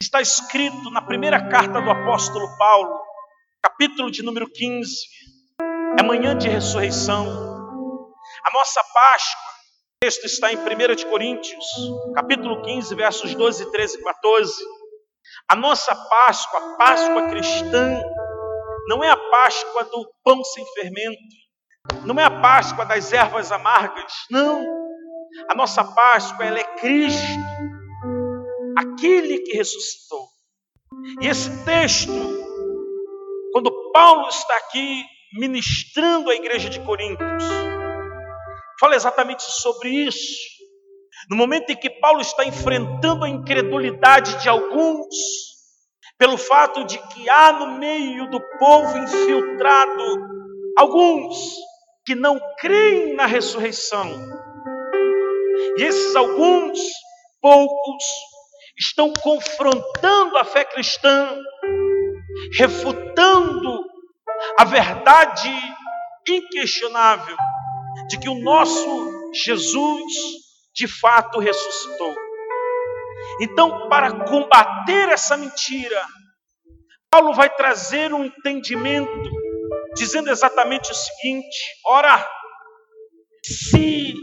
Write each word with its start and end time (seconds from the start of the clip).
está 0.00 0.20
escrito 0.20 0.90
na 0.90 1.02
primeira 1.02 1.48
carta 1.48 1.80
do 1.80 1.90
apóstolo 1.90 2.46
Paulo, 2.56 3.00
capítulo 3.60 4.10
de 4.10 4.22
número 4.22 4.48
15. 4.48 4.88
É 5.98 6.02
manhã 6.04 6.36
de 6.38 6.48
ressurreição. 6.48 7.26
A 8.44 8.52
nossa 8.52 8.80
Páscoa, 8.94 9.50
o 9.50 10.00
texto 10.00 10.24
está 10.24 10.52
em 10.52 10.56
1 10.56 10.94
de 10.94 11.04
Coríntios, 11.06 11.66
capítulo 12.14 12.62
15, 12.62 12.94
versos 12.94 13.34
12, 13.34 13.72
13 13.72 13.98
e 13.98 14.04
14. 14.04 14.64
A 15.50 15.56
nossa 15.56 15.94
Páscoa, 15.94 16.60
a 16.60 16.76
Páscoa 16.76 17.28
cristã, 17.28 18.00
não 18.86 19.02
é 19.02 19.10
a 19.10 19.16
Páscoa 19.16 19.84
do 19.84 20.08
pão 20.22 20.44
sem 20.44 20.64
fermento, 20.74 21.18
não 22.04 22.18
é 22.20 22.24
a 22.24 22.40
Páscoa 22.40 22.84
das 22.84 23.12
ervas 23.12 23.50
amargas, 23.50 24.12
não. 24.30 24.64
A 25.50 25.54
nossa 25.56 25.82
Páscoa, 25.82 26.44
ela 26.44 26.60
é 26.60 26.64
Cristo, 26.76 27.40
aquele 28.78 29.40
que 29.40 29.56
ressuscitou. 29.56 30.28
E 31.20 31.26
esse 31.26 31.64
texto, 31.64 32.12
quando 33.52 33.90
Paulo 33.92 34.28
está 34.28 34.56
aqui 34.58 35.04
ministrando 35.34 36.30
à 36.30 36.34
igreja 36.34 36.70
de 36.70 36.80
Coríntios, 36.80 37.44
fala 38.78 38.94
exatamente 38.94 39.42
sobre 39.42 39.90
isso. 39.90 40.58
No 41.28 41.36
momento 41.36 41.70
em 41.70 41.76
que 41.76 41.90
Paulo 41.90 42.20
está 42.20 42.44
enfrentando 42.44 43.24
a 43.24 43.28
incredulidade 43.28 44.40
de 44.40 44.48
alguns, 44.48 45.08
pelo 46.16 46.38
fato 46.38 46.84
de 46.84 46.98
que 47.08 47.28
há 47.28 47.52
no 47.52 47.78
meio 47.78 48.30
do 48.30 48.40
povo 48.58 48.96
infiltrado 48.96 50.04
alguns 50.78 51.36
que 52.06 52.14
não 52.14 52.40
creem 52.58 53.14
na 53.14 53.26
ressurreição. 53.26 54.08
E 55.76 55.82
esses 55.82 56.14
alguns, 56.14 56.78
poucos, 57.40 58.04
estão 58.78 59.12
confrontando 59.12 60.36
a 60.36 60.44
fé 60.44 60.64
cristã, 60.64 61.36
refutando 62.52 63.84
a 64.58 64.64
verdade 64.64 65.50
inquestionável 66.28 67.36
de 68.08 68.18
que 68.18 68.28
o 68.28 68.40
nosso 68.40 69.32
Jesus 69.34 70.12
de 70.74 70.86
fato 70.86 71.40
ressuscitou. 71.40 72.14
Então, 73.40 73.88
para 73.88 74.24
combater 74.24 75.08
essa 75.08 75.36
mentira, 75.36 76.06
Paulo 77.10 77.32
vai 77.32 77.50
trazer 77.50 78.12
um 78.12 78.24
entendimento, 78.24 79.30
dizendo 79.94 80.30
exatamente 80.30 80.90
o 80.90 80.94
seguinte: 80.94 81.58
ora, 81.86 82.24
se 83.44 84.14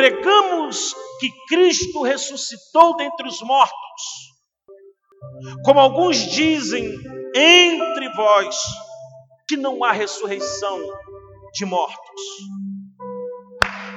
pregamos 0.00 0.94
que 1.20 1.30
Cristo 1.46 2.00
ressuscitou 2.00 2.96
dentre 2.96 3.28
os 3.28 3.42
mortos, 3.42 4.02
como 5.62 5.78
alguns 5.78 6.16
dizem 6.16 6.98
entre 7.34 8.08
vós, 8.14 8.56
que 9.46 9.58
não 9.58 9.84
há 9.84 9.92
ressurreição 9.92 10.80
de 11.52 11.66
mortos. 11.66 12.22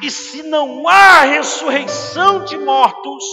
E 0.02 0.12
se 0.12 0.44
não 0.44 0.86
há 0.90 1.22
ressurreição 1.22 2.44
de 2.44 2.58
mortos, 2.58 3.24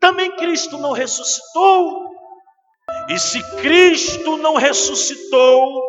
também 0.00 0.34
Cristo 0.34 0.78
não 0.78 0.90
ressuscitou. 0.90 2.04
E 3.08 3.16
se 3.16 3.40
Cristo 3.58 4.36
não 4.38 4.54
ressuscitou, 4.54 5.82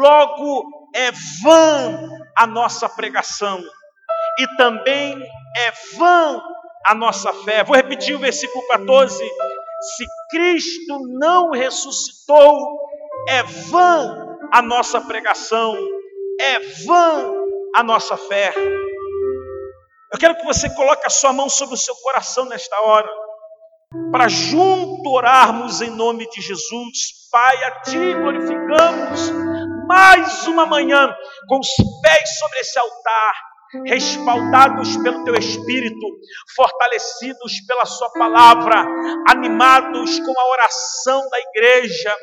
logo 0.00 0.70
é 0.94 1.10
vã 1.42 2.10
a 2.36 2.46
nossa 2.46 2.88
pregação 2.88 3.60
e 4.38 4.56
também 4.56 5.22
é 5.56 5.72
vã 5.96 6.40
a 6.84 6.94
nossa 6.94 7.32
fé. 7.32 7.64
Vou 7.64 7.76
repetir 7.76 8.14
o 8.14 8.18
versículo 8.18 8.66
14. 8.68 9.16
Se 9.16 10.06
Cristo 10.30 11.00
não 11.18 11.50
ressuscitou, 11.50 12.78
é 13.28 13.42
vã 13.42 14.38
a 14.52 14.62
nossa 14.62 15.00
pregação, 15.00 15.76
é 16.40 16.58
vã 16.86 17.32
a 17.74 17.82
nossa 17.82 18.16
fé. 18.16 18.52
Eu 20.12 20.18
quero 20.18 20.36
que 20.36 20.44
você 20.44 20.70
coloque 20.74 21.06
a 21.06 21.10
sua 21.10 21.32
mão 21.32 21.48
sobre 21.48 21.74
o 21.74 21.78
seu 21.78 21.94
coração 21.96 22.46
nesta 22.46 22.80
hora, 22.82 23.08
para 24.10 24.28
junto 24.28 25.10
orarmos 25.10 25.82
em 25.82 25.90
nome 25.90 26.28
de 26.30 26.40
Jesus. 26.40 27.28
Pai, 27.30 27.64
a 27.64 27.80
Ti 27.80 28.14
glorificamos 28.14 29.30
mais 29.86 30.46
uma 30.46 30.66
manhã 30.66 31.14
com 31.48 31.58
os 31.58 31.68
pés 32.02 32.38
sobre 32.38 32.60
esse 32.60 32.78
altar 32.78 33.55
respaldados 33.86 34.96
pelo 34.98 35.24
teu 35.24 35.34
espírito, 35.34 36.06
fortalecidos 36.54 37.60
pela 37.66 37.84
sua 37.84 38.10
palavra, 38.10 38.86
animados 39.28 40.18
com 40.20 40.32
a 40.38 40.50
oração 40.52 41.28
da 41.28 41.38
igreja, 41.40 42.16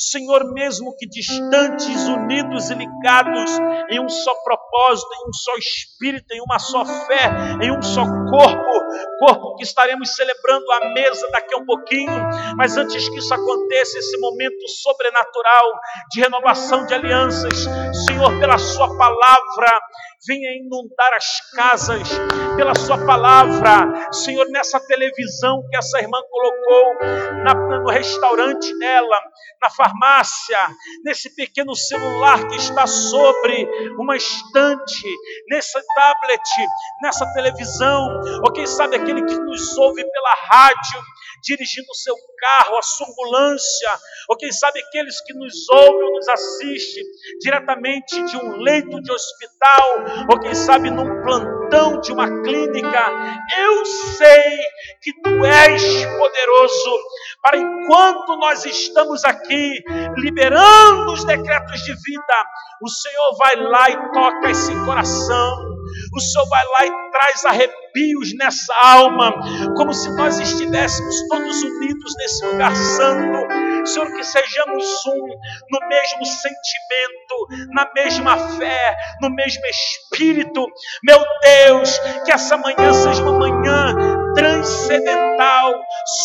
Senhor, 0.00 0.54
mesmo 0.54 0.96
que 0.96 1.06
distantes, 1.06 2.08
unidos 2.08 2.70
e 2.70 2.74
ligados 2.74 3.50
em 3.90 4.00
um 4.00 4.08
só 4.08 4.34
propósito, 4.42 5.08
em 5.12 5.28
um 5.28 5.32
só 5.34 5.54
espírito, 5.56 6.32
em 6.32 6.40
uma 6.40 6.58
só 6.58 6.86
fé, 6.86 7.30
em 7.60 7.70
um 7.70 7.82
só 7.82 8.02
corpo, 8.02 8.79
corpo 9.18 9.56
que 9.56 9.64
estaremos 9.64 10.14
celebrando 10.14 10.70
a 10.72 10.88
mesa 10.90 11.28
daqui 11.30 11.54
a 11.54 11.58
um 11.58 11.64
pouquinho, 11.66 12.28
mas 12.56 12.76
antes 12.76 13.08
que 13.08 13.18
isso 13.18 13.32
aconteça, 13.32 13.98
esse 13.98 14.18
momento 14.18 14.68
sobrenatural 14.68 15.72
de 16.10 16.20
renovação 16.20 16.86
de 16.86 16.94
alianças, 16.94 17.66
Senhor, 18.06 18.38
pela 18.38 18.58
Sua 18.58 18.96
palavra, 18.96 19.80
venha 20.26 20.56
inundar 20.56 21.14
as 21.14 21.40
casas. 21.52 22.08
Pela 22.56 22.74
Sua 22.74 22.98
palavra, 23.06 24.12
Senhor, 24.12 24.46
nessa 24.50 24.78
televisão 24.86 25.62
que 25.70 25.76
essa 25.76 25.98
irmã 25.98 26.18
colocou 26.30 26.94
na, 27.42 27.54
no 27.78 27.90
restaurante 27.90 28.76
dela, 28.78 29.16
na 29.60 29.70
farmácia 29.70 30.58
nesse 31.04 31.34
pequeno 31.34 31.74
celular 31.74 32.46
que 32.48 32.56
está 32.56 32.86
sobre 32.86 33.68
uma 33.98 34.16
estante, 34.16 35.08
nesse 35.48 35.78
tablet, 35.94 36.68
nessa 37.02 37.26
televisão, 37.32 38.20
ou 38.44 38.52
quem 38.52 38.66
sabe 38.66 38.79
aquele 38.82 39.24
que 39.24 39.38
nos 39.38 39.76
ouve 39.78 40.02
pela 40.04 40.34
rádio, 40.50 41.02
dirigindo 41.42 41.86
o 41.90 41.94
seu 41.94 42.14
carro, 42.38 42.78
a 42.78 42.82
sua 42.82 43.06
ambulância, 43.08 43.90
ou 44.28 44.36
quem 44.36 44.52
sabe 44.52 44.80
aqueles 44.80 45.20
que 45.22 45.32
nos 45.34 45.68
ouvem 45.68 46.02
ou 46.04 46.12
nos 46.14 46.28
assistem 46.28 47.04
diretamente 47.40 48.22
de 48.24 48.36
um 48.36 48.56
leito 48.56 49.00
de 49.02 49.12
hospital, 49.12 50.26
ou 50.30 50.40
quem 50.40 50.54
sabe 50.54 50.90
num 50.90 51.22
plantão 51.22 52.00
de 52.00 52.12
uma 52.12 52.42
clínica, 52.42 53.12
eu 53.58 53.84
sei 53.86 54.58
que 55.02 55.12
tu 55.22 55.44
és 55.44 55.82
poderoso 56.18 56.98
para 57.42 57.58
enquanto 57.58 58.36
nós 58.36 58.64
estamos 58.64 59.24
aqui 59.24 59.82
liberando 60.16 61.12
os 61.12 61.24
decretos 61.24 61.80
de 61.80 61.92
vida, 61.92 62.44
o 62.82 62.88
Senhor 62.88 63.36
vai 63.38 63.56
lá 63.56 63.90
e 63.90 64.12
toca 64.12 64.50
esse 64.50 64.72
coração. 64.84 65.69
O 66.14 66.20
Senhor 66.20 66.48
vai 66.48 66.64
lá 66.64 66.86
e 66.86 67.10
traz 67.10 67.44
arrepios 67.44 68.36
nessa 68.36 68.74
alma, 68.82 69.32
como 69.76 69.92
se 69.92 70.10
nós 70.16 70.38
estivéssemos 70.38 71.28
todos 71.28 71.62
unidos 71.62 72.14
nesse 72.18 72.46
lugar 72.46 72.74
santo. 72.74 73.86
Senhor, 73.86 74.12
que 74.12 74.22
sejamos 74.22 74.84
um 75.06 75.26
no 75.70 75.88
mesmo 75.88 76.24
sentimento, 76.24 77.72
na 77.72 77.90
mesma 77.94 78.36
fé, 78.58 78.96
no 79.20 79.30
mesmo 79.30 79.62
espírito. 79.66 80.66
Meu 81.02 81.18
Deus, 81.42 81.98
que 82.24 82.32
essa 82.32 82.56
manhã 82.56 82.92
seja 82.92 83.22
uma 83.22 83.38
manhã 83.38 83.94
transcendental, 84.34 85.74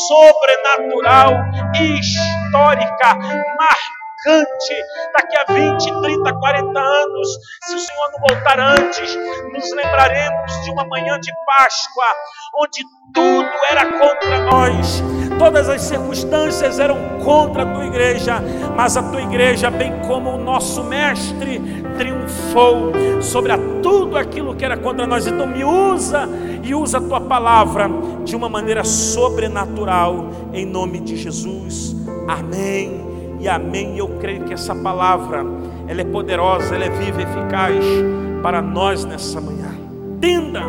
sobrenatural, 0.07 1.31
histórica, 1.73 3.15
marcada 3.15 4.04
marcante 4.25 4.73
daqui 5.13 5.37
a 5.37 5.53
20, 5.53 6.01
30, 6.01 6.33
40 6.33 6.79
anos. 6.79 7.27
Se 7.67 7.75
o 7.75 7.79
Senhor 7.79 8.11
não 8.11 8.19
voltar 8.27 8.59
antes, 8.59 9.15
nos 9.53 9.71
lembraremos 9.71 10.63
de 10.63 10.71
uma 10.71 10.85
manhã 10.85 11.19
de 11.19 11.31
Páscoa, 11.45 12.05
onde 12.59 12.83
tudo 13.13 13.49
era 13.69 13.85
contra 13.85 14.39
nós, 14.39 15.03
todas 15.37 15.69
as 15.69 15.81
circunstâncias 15.81 16.79
eram 16.79 17.19
contra 17.23 17.63
a 17.63 17.65
tua 17.65 17.85
igreja, 17.85 18.41
mas 18.75 18.97
a 18.97 19.03
tua 19.03 19.21
igreja, 19.21 19.69
bem 19.69 20.01
como 20.07 20.31
o 20.31 20.37
nosso 20.37 20.83
Mestre, 20.83 21.61
triunfou 21.97 22.91
sobre 23.21 23.53
tudo 23.81 24.17
aquilo 24.17 24.55
que 24.55 24.65
era 24.65 24.77
contra 24.77 25.05
nós. 25.05 25.27
Então, 25.27 25.47
me 25.47 25.63
usa 25.63 26.27
e 26.63 26.73
usa 26.73 26.97
a 26.97 27.01
tua 27.01 27.21
palavra 27.21 27.87
de 28.23 28.35
uma 28.35 28.49
maneira 28.49 28.83
sobrenatural, 28.83 30.29
em 30.51 30.65
nome 30.65 30.99
de 30.99 31.15
Jesus. 31.15 31.95
Amém 32.27 33.14
e 33.39 33.47
amém. 33.47 33.97
Eu 33.97 34.07
creio 34.19 34.43
que 34.43 34.53
essa 34.53 34.75
palavra, 34.75 35.45
ela 35.87 36.01
é 36.01 36.05
poderosa, 36.05 36.75
ela 36.75 36.85
é 36.85 36.89
viva 36.89 37.21
e 37.21 37.23
eficaz 37.23 37.85
para 38.41 38.61
nós 38.61 39.05
nessa 39.05 39.39
manhã. 39.41 39.71
Entenda, 40.15 40.61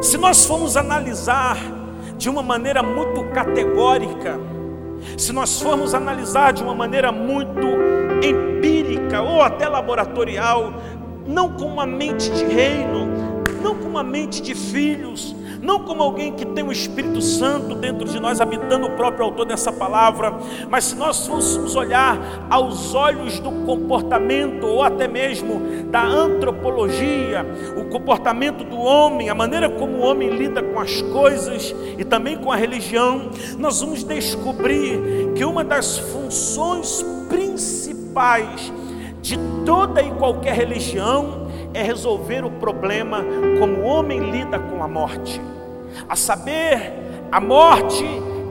se 0.00 0.16
nós 0.16 0.44
formos 0.44 0.76
analisar 0.76 1.56
de 2.16 2.28
uma 2.28 2.42
maneira 2.42 2.82
muito 2.82 3.24
categórica, 3.32 4.38
se 5.16 5.32
nós 5.32 5.60
formos 5.60 5.94
analisar 5.94 6.52
de 6.52 6.62
uma 6.62 6.74
maneira 6.74 7.10
muito 7.10 7.66
empírica 8.22 9.22
ou 9.22 9.42
até 9.42 9.68
laboratorial, 9.68 10.74
não 11.26 11.52
com 11.52 11.64
uma 11.64 11.86
mente 11.86 12.30
de 12.30 12.44
reino, 12.44 13.08
não 13.62 13.74
com 13.74 13.88
uma 13.88 14.02
mente 14.02 14.42
de 14.42 14.54
filhos, 14.54 15.34
não 15.62 15.80
como 15.80 16.02
alguém 16.02 16.32
que 16.32 16.44
tem 16.44 16.64
o 16.64 16.72
Espírito 16.72 17.20
Santo 17.20 17.74
dentro 17.74 18.08
de 18.08 18.18
nós, 18.18 18.40
habitando 18.40 18.86
o 18.86 18.90
próprio 18.92 19.24
autor 19.24 19.44
dessa 19.44 19.72
palavra, 19.72 20.34
mas 20.68 20.84
se 20.84 20.96
nós 20.96 21.26
fôssemos 21.26 21.76
olhar 21.76 22.46
aos 22.48 22.94
olhos 22.94 23.38
do 23.40 23.50
comportamento, 23.64 24.66
ou 24.66 24.82
até 24.82 25.06
mesmo 25.06 25.60
da 25.90 26.02
antropologia, 26.02 27.44
o 27.76 27.84
comportamento 27.90 28.64
do 28.64 28.78
homem, 28.78 29.28
a 29.28 29.34
maneira 29.34 29.68
como 29.68 29.98
o 29.98 30.00
homem 30.00 30.30
lida 30.30 30.62
com 30.62 30.78
as 30.78 31.02
coisas 31.02 31.74
e 31.98 32.04
também 32.04 32.36
com 32.36 32.50
a 32.50 32.56
religião, 32.56 33.30
nós 33.58 33.80
vamos 33.80 34.02
descobrir 34.02 35.32
que 35.34 35.44
uma 35.44 35.62
das 35.62 35.98
funções 35.98 37.04
principais 37.28 38.72
de 39.20 39.38
toda 39.64 40.02
e 40.02 40.10
qualquer 40.12 40.54
religião 40.54 41.39
é 41.74 41.82
resolver 41.82 42.44
o 42.44 42.50
problema 42.50 43.24
como 43.58 43.80
o 43.80 43.84
homem 43.84 44.30
lida 44.30 44.58
com 44.58 44.82
a 44.82 44.88
morte. 44.88 45.40
A 46.08 46.16
saber, 46.16 46.92
a 47.30 47.40
morte, 47.40 48.04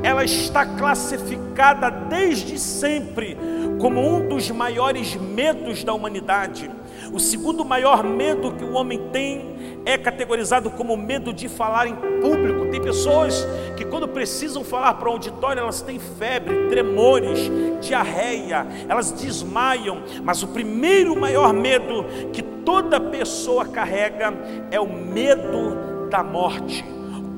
ela 0.03 0.23
está 0.23 0.65
classificada 0.65 1.89
desde 1.89 2.57
sempre 2.57 3.37
como 3.79 4.01
um 4.01 4.27
dos 4.27 4.49
maiores 4.51 5.15
medos 5.15 5.83
da 5.83 5.93
humanidade. 5.93 6.69
O 7.11 7.19
segundo 7.19 7.65
maior 7.65 8.03
medo 8.03 8.51
que 8.51 8.63
o 8.63 8.73
homem 8.73 9.09
tem 9.11 9.81
é 9.85 9.97
categorizado 9.97 10.69
como 10.69 10.95
medo 10.95 11.33
de 11.33 11.47
falar 11.47 11.87
em 11.87 11.95
público. 12.21 12.67
Tem 12.67 12.81
pessoas 12.81 13.47
que, 13.75 13.85
quando 13.85 14.07
precisam 14.07 14.63
falar 14.63 14.93
para 14.95 15.09
o 15.09 15.13
auditório, 15.13 15.61
elas 15.61 15.81
têm 15.81 15.97
febre, 15.99 16.67
tremores, 16.69 17.39
diarreia, 17.81 18.67
elas 18.87 19.11
desmaiam. 19.11 20.03
Mas 20.23 20.43
o 20.43 20.47
primeiro 20.47 21.19
maior 21.19 21.53
medo 21.53 22.05
que 22.31 22.43
toda 22.65 22.99
pessoa 22.99 23.65
carrega 23.65 24.33
é 24.71 24.79
o 24.79 24.87
medo 24.87 26.07
da 26.09 26.23
morte. 26.23 26.83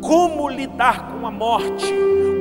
Como 0.01 0.49
lidar 0.49 1.11
com 1.11 1.27
a 1.27 1.31
morte? 1.31 1.93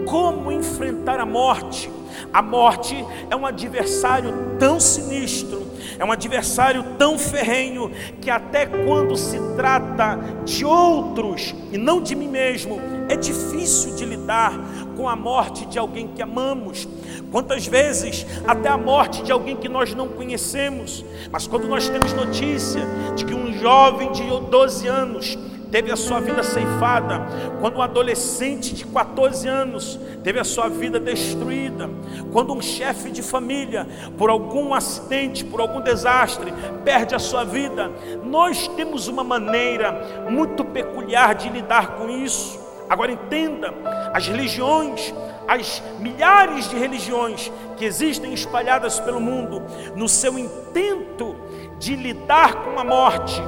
Como 0.06 0.50
enfrentar 0.50 1.20
a 1.20 1.26
morte? 1.26 1.90
A 2.32 2.42
morte 2.42 3.04
é 3.28 3.36
um 3.36 3.44
adversário 3.44 4.32
tão 4.58 4.78
sinistro, 4.78 5.66
é 5.98 6.04
um 6.04 6.12
adversário 6.12 6.84
tão 6.98 7.18
ferrenho, 7.18 7.90
que 8.20 8.30
até 8.30 8.66
quando 8.66 9.16
se 9.16 9.38
trata 9.56 10.18
de 10.44 10.64
outros 10.64 11.54
e 11.72 11.78
não 11.78 12.00
de 12.00 12.14
mim 12.14 12.28
mesmo, 12.28 12.80
é 13.08 13.16
difícil 13.16 13.96
de 13.96 14.04
lidar 14.04 14.52
com 14.96 15.08
a 15.08 15.16
morte 15.16 15.66
de 15.66 15.78
alguém 15.78 16.08
que 16.08 16.22
amamos. 16.22 16.86
Quantas 17.30 17.66
vezes 17.66 18.26
até 18.46 18.68
a 18.68 18.76
morte 18.76 19.22
de 19.22 19.30
alguém 19.30 19.56
que 19.56 19.68
nós 19.68 19.94
não 19.94 20.08
conhecemos, 20.08 21.04
mas 21.30 21.46
quando 21.46 21.68
nós 21.68 21.88
temos 21.88 22.12
notícia 22.12 22.82
de 23.14 23.24
que 23.24 23.34
um 23.34 23.52
jovem 23.52 24.10
de 24.10 24.22
12 24.22 24.88
anos 24.88 25.38
teve 25.70 25.92
a 25.92 25.96
sua 25.96 26.20
vida 26.20 26.42
ceifada, 26.42 27.20
quando 27.60 27.76
um 27.76 27.82
adolescente 27.82 28.74
de 28.74 28.84
14 28.84 29.46
anos 29.46 29.98
teve 30.22 30.40
a 30.40 30.44
sua 30.44 30.68
vida 30.68 30.98
destruída, 30.98 31.88
quando 32.32 32.52
um 32.52 32.60
chefe 32.60 33.10
de 33.10 33.22
família, 33.22 33.86
por 34.18 34.28
algum 34.28 34.74
acidente, 34.74 35.44
por 35.44 35.60
algum 35.60 35.80
desastre, 35.80 36.52
perde 36.84 37.14
a 37.14 37.18
sua 37.18 37.44
vida, 37.44 37.90
nós 38.24 38.66
temos 38.68 39.06
uma 39.06 39.22
maneira 39.22 40.26
muito 40.28 40.64
peculiar 40.64 41.34
de 41.34 41.48
lidar 41.48 41.96
com 41.96 42.10
isso. 42.10 42.58
Agora 42.88 43.12
entenda, 43.12 43.72
as 44.12 44.26
religiões, 44.26 45.14
as 45.50 45.82
milhares 45.98 46.70
de 46.70 46.76
religiões 46.76 47.50
que 47.76 47.84
existem 47.84 48.32
espalhadas 48.32 49.00
pelo 49.00 49.20
mundo, 49.20 49.60
no 49.96 50.08
seu 50.08 50.38
intento 50.38 51.34
de 51.76 51.96
lidar 51.96 52.62
com 52.62 52.78
a 52.78 52.84
morte, 52.84 53.42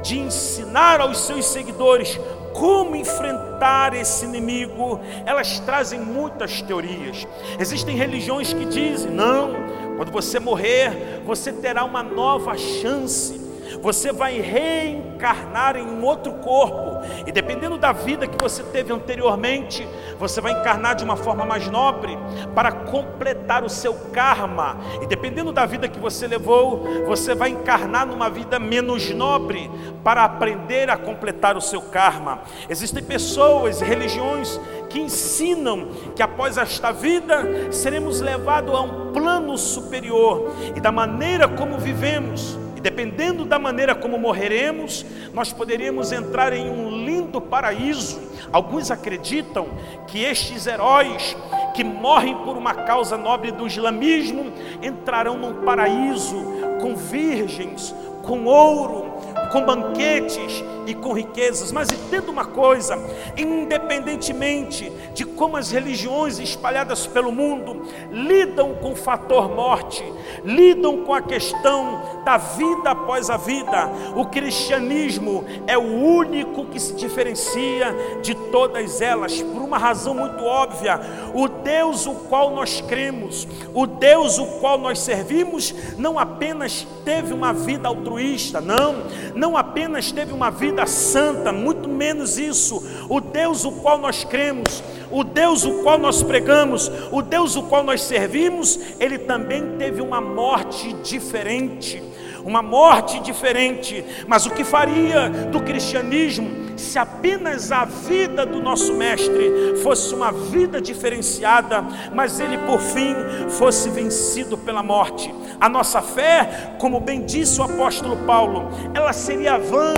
de 0.00 0.20
ensinar 0.20 1.00
aos 1.00 1.18
seus 1.18 1.46
seguidores 1.46 2.16
como 2.52 2.94
enfrentar 2.94 3.92
esse 3.92 4.24
inimigo, 4.24 5.00
elas 5.26 5.58
trazem 5.58 5.98
muitas 5.98 6.62
teorias. 6.62 7.26
Existem 7.58 7.96
religiões 7.96 8.52
que 8.52 8.64
dizem: 8.64 9.10
não, 9.10 9.52
quando 9.96 10.12
você 10.12 10.38
morrer, 10.38 11.22
você 11.26 11.52
terá 11.52 11.84
uma 11.84 12.04
nova 12.04 12.56
chance 12.56 13.47
você 13.82 14.12
vai 14.12 14.40
reencarnar 14.40 15.76
em 15.76 15.82
um 15.82 16.04
outro 16.04 16.32
corpo, 16.34 16.98
e 17.26 17.32
dependendo 17.32 17.78
da 17.78 17.92
vida 17.92 18.26
que 18.26 18.40
você 18.40 18.62
teve 18.62 18.92
anteriormente, 18.92 19.86
você 20.18 20.40
vai 20.40 20.52
encarnar 20.52 20.96
de 20.96 21.04
uma 21.04 21.16
forma 21.16 21.44
mais 21.44 21.68
nobre 21.68 22.18
para 22.54 22.72
completar 22.72 23.64
o 23.64 23.68
seu 23.68 23.94
karma, 24.12 24.76
e 25.02 25.06
dependendo 25.06 25.52
da 25.52 25.66
vida 25.66 25.88
que 25.88 25.98
você 25.98 26.26
levou, 26.26 26.84
você 27.06 27.34
vai 27.34 27.50
encarnar 27.50 28.06
numa 28.06 28.28
vida 28.28 28.58
menos 28.58 29.10
nobre 29.10 29.70
para 30.02 30.24
aprender 30.24 30.90
a 30.90 30.96
completar 30.96 31.56
o 31.56 31.60
seu 31.60 31.82
karma. 31.82 32.40
Existem 32.68 33.02
pessoas 33.02 33.80
e 33.80 33.84
religiões 33.84 34.60
que 34.88 34.98
ensinam 34.98 35.88
que 36.14 36.22
após 36.22 36.56
esta 36.56 36.92
vida 36.92 37.72
seremos 37.72 38.20
levados 38.20 38.74
a 38.74 38.80
um 38.80 39.12
plano 39.12 39.56
superior. 39.58 40.52
E 40.74 40.80
da 40.80 40.90
maneira 40.90 41.46
como 41.46 41.78
vivemos 41.78 42.58
e 42.78 42.80
dependendo 42.80 43.44
da 43.44 43.58
maneira 43.58 43.92
como 43.92 44.16
morreremos, 44.16 45.04
nós 45.34 45.52
poderíamos 45.52 46.12
entrar 46.12 46.52
em 46.52 46.70
um 46.70 46.88
lindo 47.04 47.40
paraíso. 47.40 48.20
Alguns 48.52 48.92
acreditam 48.92 49.66
que 50.06 50.22
estes 50.22 50.64
heróis 50.64 51.36
que 51.74 51.82
morrem 51.82 52.36
por 52.36 52.56
uma 52.56 52.72
causa 52.72 53.16
nobre 53.16 53.50
do 53.50 53.66
islamismo 53.66 54.52
entrarão 54.80 55.36
num 55.36 55.64
paraíso 55.64 56.36
com 56.80 56.94
virgens, 56.94 57.92
com 58.22 58.44
ouro, 58.44 59.12
com 59.50 59.62
banquetes 59.62 60.62
e 60.88 60.94
com 60.94 61.12
riquezas. 61.12 61.70
Mas 61.70 61.90
entenda 61.92 62.30
uma 62.30 62.46
coisa: 62.46 62.98
independentemente 63.36 64.90
de 65.14 65.24
como 65.24 65.56
as 65.56 65.70
religiões 65.70 66.38
espalhadas 66.38 67.06
pelo 67.06 67.30
mundo 67.30 67.82
lidam 68.10 68.74
com 68.74 68.92
o 68.92 68.96
fator 68.96 69.48
morte, 69.54 70.04
lidam 70.44 71.04
com 71.04 71.12
a 71.12 71.20
questão 71.20 72.22
da 72.24 72.36
vida 72.36 72.90
após 72.90 73.30
a 73.30 73.36
vida, 73.36 73.90
o 74.16 74.24
cristianismo 74.24 75.44
é 75.66 75.76
o 75.76 75.82
único 75.82 76.66
que 76.66 76.80
se 76.80 76.94
diferencia 76.94 77.94
de 78.22 78.34
todas 78.34 79.00
elas, 79.00 79.42
por 79.42 79.62
uma 79.62 79.78
razão 79.78 80.14
muito 80.14 80.42
óbvia: 80.44 81.00
o 81.34 81.48
Deus 81.48 82.06
o 82.06 82.14
qual 82.14 82.50
nós 82.50 82.80
cremos, 82.80 83.46
o 83.74 83.86
Deus 83.86 84.38
o 84.38 84.46
qual 84.60 84.78
nós 84.78 85.00
servimos, 85.00 85.74
não 85.98 86.18
apenas 86.18 86.86
teve 87.04 87.34
uma 87.34 87.52
vida 87.52 87.88
altruísta, 87.88 88.60
não, 88.60 89.04
não 89.34 89.56
apenas 89.56 90.10
teve 90.12 90.32
uma 90.32 90.50
vida 90.50 90.77
santa, 90.86 91.52
muito 91.52 91.88
menos 91.88 92.38
isso. 92.38 92.82
O 93.08 93.20
Deus 93.20 93.64
o 93.64 93.72
qual 93.72 93.98
nós 93.98 94.24
cremos, 94.24 94.82
o 95.10 95.24
Deus 95.24 95.64
o 95.64 95.82
qual 95.82 95.98
nós 95.98 96.22
pregamos, 96.22 96.90
o 97.10 97.22
Deus 97.22 97.56
o 97.56 97.62
qual 97.64 97.82
nós 97.82 98.02
servimos, 98.02 98.78
ele 99.00 99.18
também 99.18 99.76
teve 99.78 100.00
uma 100.00 100.20
morte 100.20 100.92
diferente. 101.02 102.02
Uma 102.44 102.62
morte 102.62 103.20
diferente, 103.20 104.02
mas 104.26 104.46
o 104.46 104.50
que 104.50 104.64
faria 104.64 105.28
do 105.28 105.60
cristianismo 105.60 106.68
se 106.78 106.98
apenas 106.98 107.72
a 107.72 107.84
vida 107.84 108.46
do 108.46 108.62
nosso 108.62 108.94
Mestre 108.94 109.76
fosse 109.82 110.14
uma 110.14 110.32
vida 110.32 110.80
diferenciada, 110.80 111.84
mas 112.14 112.40
ele 112.40 112.56
por 112.58 112.80
fim 112.80 113.14
fosse 113.50 113.90
vencido 113.90 114.56
pela 114.56 114.82
morte? 114.82 115.34
A 115.60 115.68
nossa 115.68 116.00
fé, 116.00 116.74
como 116.78 117.00
bem 117.00 117.22
disse 117.22 117.60
o 117.60 117.64
apóstolo 117.64 118.16
Paulo, 118.24 118.70
ela 118.94 119.12
seria 119.12 119.58
vã 119.58 119.92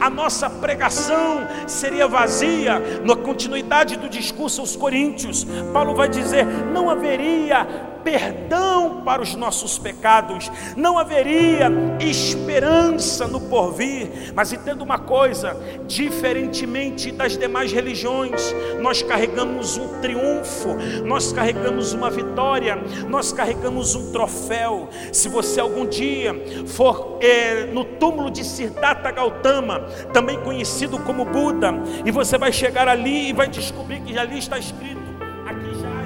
a 0.00 0.10
nossa 0.10 0.48
pregação 0.48 1.46
seria 1.66 2.06
vazia. 2.06 2.80
Na 3.04 3.16
continuidade 3.16 3.96
do 3.96 4.08
discurso 4.08 4.60
aos 4.60 4.76
Coríntios, 4.76 5.46
Paulo 5.72 5.94
vai 5.94 6.08
dizer: 6.08 6.46
não 6.72 6.90
haveria 6.90 7.87
perdão 8.04 9.02
para 9.04 9.22
os 9.22 9.34
nossos 9.34 9.78
pecados, 9.78 10.50
não 10.76 10.98
haveria 10.98 11.70
esperança 12.00 13.26
no 13.26 13.40
porvir. 13.40 14.32
Mas 14.34 14.52
entenda 14.52 14.82
uma 14.82 14.98
coisa: 14.98 15.56
diferentemente 15.86 17.10
das 17.10 17.36
demais 17.36 17.72
religiões, 17.72 18.54
nós 18.80 19.02
carregamos 19.02 19.76
um 19.76 20.00
triunfo, 20.00 20.76
nós 21.04 21.32
carregamos 21.32 21.92
uma 21.92 22.10
vitória, 22.10 22.76
nós 23.08 23.32
carregamos 23.32 23.94
um 23.94 24.12
troféu. 24.12 24.88
Se 25.12 25.28
você 25.28 25.60
algum 25.60 25.86
dia 25.86 26.34
for 26.66 27.18
é, 27.20 27.64
no 27.66 27.84
túmulo 27.84 28.30
de 28.30 28.44
Siddhartha 28.44 29.10
Gautama, 29.10 29.80
também 30.12 30.40
conhecido 30.40 30.98
como 30.98 31.24
Buda, 31.24 31.74
e 32.04 32.10
você 32.10 32.38
vai 32.38 32.52
chegar 32.52 32.88
ali 32.88 33.30
e 33.30 33.32
vai 33.32 33.48
descobrir 33.48 34.00
que 34.00 34.18
ali 34.18 34.38
está 34.38 34.58
escrito 34.58 35.08
jaz 35.48 35.82
o 35.82 35.97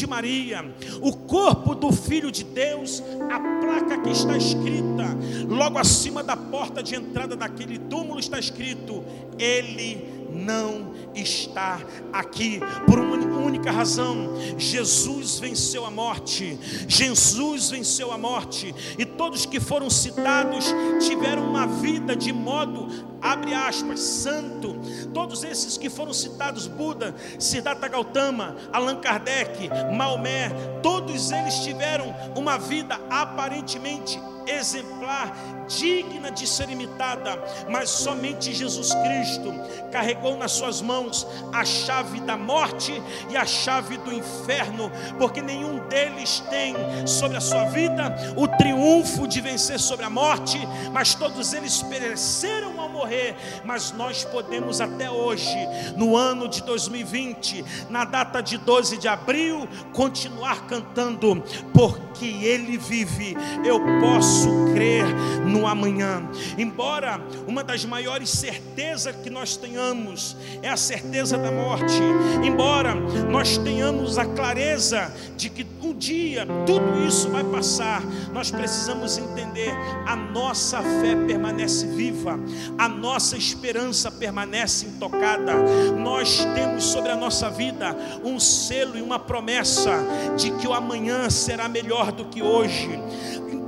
de 0.00 0.06
Maria, 0.06 0.64
o 1.00 1.12
corpo 1.12 1.74
do 1.74 1.92
filho 1.92 2.30
de 2.30 2.42
Deus, 2.42 3.02
a 3.30 3.38
placa 3.60 3.98
que 4.02 4.10
está 4.10 4.36
escrita 4.36 5.04
logo 5.48 5.78
acima 5.78 6.22
da 6.22 6.36
porta 6.36 6.82
de 6.82 6.94
entrada 6.94 7.36
daquele 7.36 7.78
túmulo 7.78 8.18
está 8.18 8.38
escrito: 8.38 9.04
Ele 9.38 10.26
não 10.32 10.89
está 11.22 11.80
aqui 12.12 12.60
por 12.86 12.98
uma 12.98 13.10
única 13.50 13.70
razão: 13.70 14.34
Jesus 14.56 15.38
venceu 15.38 15.84
a 15.84 15.90
morte. 15.90 16.58
Jesus 16.88 17.70
venceu 17.70 18.12
a 18.12 18.18
morte, 18.18 18.74
e 18.98 19.04
todos 19.04 19.46
que 19.46 19.60
foram 19.60 19.90
citados 19.90 20.66
tiveram 21.06 21.48
uma 21.48 21.66
vida 21.66 22.14
de 22.16 22.32
modo, 22.32 22.88
abre 23.20 23.52
aspas, 23.54 24.00
santo. 24.00 24.76
Todos 25.12 25.44
esses 25.44 25.76
que 25.76 25.90
foram 25.90 26.12
citados, 26.12 26.66
Buda, 26.66 27.14
Siddhartha 27.38 27.88
Gautama, 27.88 28.56
Allan 28.72 28.96
Kardec, 28.96 29.68
Maomé, 29.94 30.50
todos 30.82 31.30
eles 31.30 31.60
tiveram 31.60 32.14
uma 32.36 32.58
vida 32.58 32.98
aparentemente 33.10 34.18
exemplar, 34.56 35.32
digna 35.68 36.30
de 36.30 36.46
ser 36.46 36.68
imitada, 36.68 37.42
mas 37.68 37.90
somente 37.90 38.52
Jesus 38.52 38.92
Cristo 38.94 39.52
carregou 39.90 40.36
nas 40.36 40.52
suas 40.52 40.80
mãos 40.80 41.26
a 41.52 41.64
chave 41.64 42.20
da 42.20 42.36
morte 42.36 43.00
e 43.28 43.36
a 43.36 43.44
chave 43.44 43.96
do 43.98 44.12
inferno, 44.12 44.90
porque 45.18 45.40
nenhum 45.40 45.86
deles 45.88 46.40
tem 46.50 46.74
sobre 47.06 47.36
a 47.36 47.40
sua 47.40 47.64
vida 47.66 48.14
o 48.36 48.48
triunfo 48.48 49.26
de 49.26 49.40
vencer 49.40 49.78
sobre 49.78 50.04
a 50.04 50.10
morte, 50.10 50.58
mas 50.92 51.14
todos 51.14 51.52
eles 51.52 51.82
pereceram 51.82 52.79
morrer, 53.00 53.34
mas 53.64 53.92
nós 53.92 54.24
podemos 54.24 54.80
até 54.80 55.10
hoje, 55.10 55.56
no 55.96 56.16
ano 56.16 56.46
de 56.46 56.62
2020, 56.62 57.64
na 57.88 58.04
data 58.04 58.42
de 58.42 58.58
12 58.58 58.98
de 58.98 59.08
abril, 59.08 59.66
continuar 59.94 60.66
cantando, 60.66 61.42
porque 61.72 62.26
Ele 62.26 62.76
vive, 62.76 63.34
eu 63.64 63.80
posso 64.00 64.48
crer 64.74 65.06
no 65.46 65.66
amanhã. 65.66 66.28
Embora 66.58 67.20
uma 67.46 67.64
das 67.64 67.86
maiores 67.86 68.28
certezas 68.28 69.16
que 69.16 69.30
nós 69.30 69.56
tenhamos 69.56 70.36
é 70.62 70.68
a 70.68 70.76
certeza 70.76 71.38
da 71.38 71.50
morte, 71.50 72.02
embora 72.44 72.94
nós 72.94 73.56
tenhamos 73.56 74.18
a 74.18 74.26
clareza 74.26 75.10
de 75.36 75.48
que 75.48 75.66
um 75.82 75.94
dia 75.94 76.46
tudo 76.66 77.06
isso 77.06 77.30
vai 77.30 77.44
passar, 77.44 78.02
nós 78.32 78.50
precisamos 78.50 79.16
entender 79.16 79.72
a 80.06 80.14
nossa 80.14 80.82
fé 80.82 81.16
permanece 81.26 81.86
viva, 81.86 82.38
a 82.78 82.88
nossa 82.90 83.36
esperança 83.36 84.10
permanece 84.10 84.86
intocada. 84.86 85.54
Nós 85.96 86.44
temos 86.54 86.84
sobre 86.84 87.10
a 87.10 87.16
nossa 87.16 87.48
vida 87.48 87.96
um 88.24 88.38
selo 88.38 88.98
e 88.98 89.02
uma 89.02 89.18
promessa 89.18 89.92
de 90.36 90.50
que 90.52 90.66
o 90.66 90.74
amanhã 90.74 91.30
será 91.30 91.68
melhor 91.68 92.12
do 92.12 92.26
que 92.26 92.42
hoje. 92.42 92.90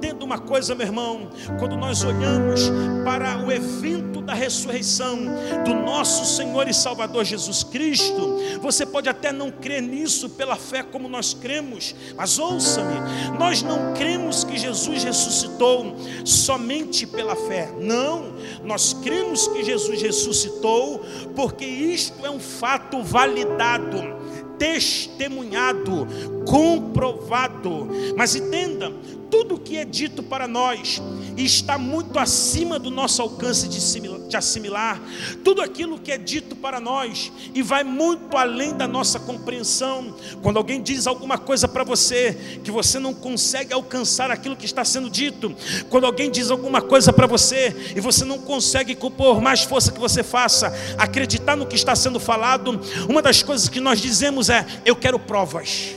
Entenda 0.02 0.24
uma 0.24 0.38
coisa, 0.38 0.74
meu 0.74 0.84
irmão, 0.84 1.30
quando 1.60 1.76
nós 1.76 2.02
olhamos 2.02 2.62
para 3.04 3.38
o 3.38 3.52
evento 3.52 4.20
da 4.20 4.34
ressurreição 4.34 5.16
do 5.64 5.74
nosso 5.74 6.24
Senhor 6.24 6.66
e 6.66 6.74
Salvador 6.74 7.24
Jesus 7.24 7.62
Cristo, 7.62 8.36
você 8.60 8.84
pode 8.84 9.08
até 9.08 9.30
não 9.30 9.52
crer 9.52 9.80
nisso 9.80 10.30
pela 10.30 10.56
fé 10.56 10.82
como 10.82 11.08
nós 11.08 11.32
cremos, 11.32 11.94
mas 12.16 12.36
ouça-me, 12.36 12.96
nós 13.38 13.62
não 13.62 13.94
cremos 13.94 14.42
que 14.42 14.58
Jesus 14.58 15.04
ressuscitou 15.04 15.94
somente 16.24 17.06
pela 17.06 17.36
fé, 17.36 17.72
não, 17.80 18.34
nós 18.64 18.92
cremos 19.04 19.46
que 19.46 19.62
Jesus 19.62 20.02
ressuscitou 20.02 21.00
porque 21.36 21.64
isto 21.64 22.26
é 22.26 22.30
um 22.30 22.40
fato 22.40 23.00
validado 23.04 24.20
testemunhado, 24.62 26.06
comprovado. 26.46 27.88
Mas 28.16 28.34
entenda, 28.34 28.92
tudo 29.32 29.58
que 29.58 29.78
é 29.78 29.84
dito 29.86 30.22
para 30.22 30.46
nós 30.46 31.00
está 31.38 31.78
muito 31.78 32.18
acima 32.18 32.78
do 32.78 32.90
nosso 32.90 33.22
alcance 33.22 33.66
de 33.66 34.36
assimilar, 34.36 35.00
tudo 35.42 35.62
aquilo 35.62 35.98
que 35.98 36.12
é 36.12 36.18
dito 36.18 36.54
para 36.54 36.78
nós 36.78 37.32
e 37.54 37.62
vai 37.62 37.82
muito 37.82 38.36
além 38.36 38.76
da 38.76 38.86
nossa 38.86 39.18
compreensão. 39.18 40.14
Quando 40.42 40.58
alguém 40.58 40.82
diz 40.82 41.06
alguma 41.06 41.38
coisa 41.38 41.66
para 41.66 41.82
você 41.82 42.60
que 42.62 42.70
você 42.70 42.98
não 42.98 43.14
consegue 43.14 43.72
alcançar 43.72 44.30
aquilo 44.30 44.54
que 44.54 44.66
está 44.66 44.84
sendo 44.84 45.08
dito, 45.08 45.54
quando 45.88 46.04
alguém 46.04 46.30
diz 46.30 46.50
alguma 46.50 46.82
coisa 46.82 47.10
para 47.10 47.26
você 47.26 47.74
e 47.96 48.00
você 48.00 48.26
não 48.26 48.38
consegue, 48.38 48.94
por 48.94 49.40
mais 49.40 49.62
força 49.62 49.90
que 49.90 49.98
você 49.98 50.22
faça, 50.22 50.74
acreditar 50.98 51.56
no 51.56 51.66
que 51.66 51.74
está 51.74 51.96
sendo 51.96 52.20
falado, 52.20 52.78
uma 53.08 53.22
das 53.22 53.42
coisas 53.42 53.66
que 53.70 53.80
nós 53.80 53.98
dizemos 53.98 54.50
é: 54.50 54.66
Eu 54.84 54.94
quero 54.94 55.18
provas. 55.18 55.96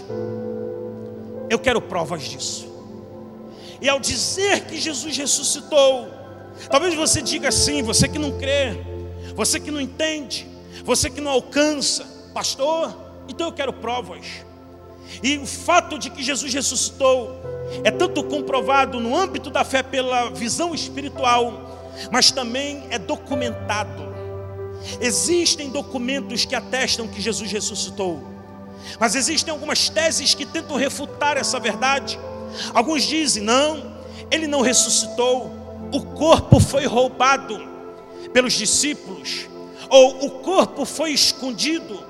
Eu 1.50 1.60
quero 1.60 1.82
provas 1.82 2.24
disso. 2.24 2.68
E 3.82 3.90
ao 3.90 4.00
dizer 4.00 4.66
que 4.66 4.78
Jesus 4.78 5.16
ressuscitou, 5.18 6.08
talvez 6.70 6.96
você 6.96 7.22
diga 7.22 7.50
assim, 7.50 7.84
você 7.84 8.08
que 8.08 8.18
não 8.18 8.38
crê, 8.38 8.78
você 9.36 9.60
que 9.60 9.70
não 9.70 9.82
entende, 9.82 10.48
você 10.84 11.10
que 11.10 11.22
não 11.22 11.32
alcança, 11.32 12.32
pastor, 12.34 12.96
então 13.28 13.48
eu 13.48 13.54
quero 13.54 13.74
provas. 13.74 14.26
E 15.22 15.38
o 15.38 15.46
fato 15.46 16.00
de 16.00 16.10
que 16.10 16.24
Jesus 16.24 16.54
ressuscitou 16.54 17.36
é 17.84 17.92
tanto 17.92 18.24
comprovado 18.24 19.00
no 19.00 19.16
âmbito 19.16 19.50
da 19.50 19.64
fé 19.64 19.84
pela 19.84 20.30
visão 20.32 20.74
espiritual, 20.74 21.92
mas 22.12 22.32
também 22.32 22.86
é 22.90 22.98
documentado. 22.98 24.16
Existem 25.02 25.70
documentos 25.70 26.46
que 26.46 26.56
atestam 26.56 27.08
que 27.08 27.22
Jesus 27.22 27.52
ressuscitou, 27.52 28.35
mas 29.00 29.16
existem 29.16 29.52
algumas 29.52 29.90
teses 29.90 30.34
que 30.34 30.46
tentam 30.46 30.78
refutar 30.78 31.38
essa 31.38 31.60
verdade. 31.60 32.20
Alguns 32.74 33.04
dizem: 33.04 33.44
não, 33.44 33.96
ele 34.32 34.48
não 34.48 34.62
ressuscitou, 34.62 35.52
o 35.92 36.02
corpo 36.02 36.60
foi 36.60 36.86
roubado 36.86 37.60
pelos 38.34 38.54
discípulos, 38.54 39.48
ou 39.90 40.26
o 40.26 40.30
corpo 40.42 40.86
foi 40.86 41.12
escondido 41.12 42.04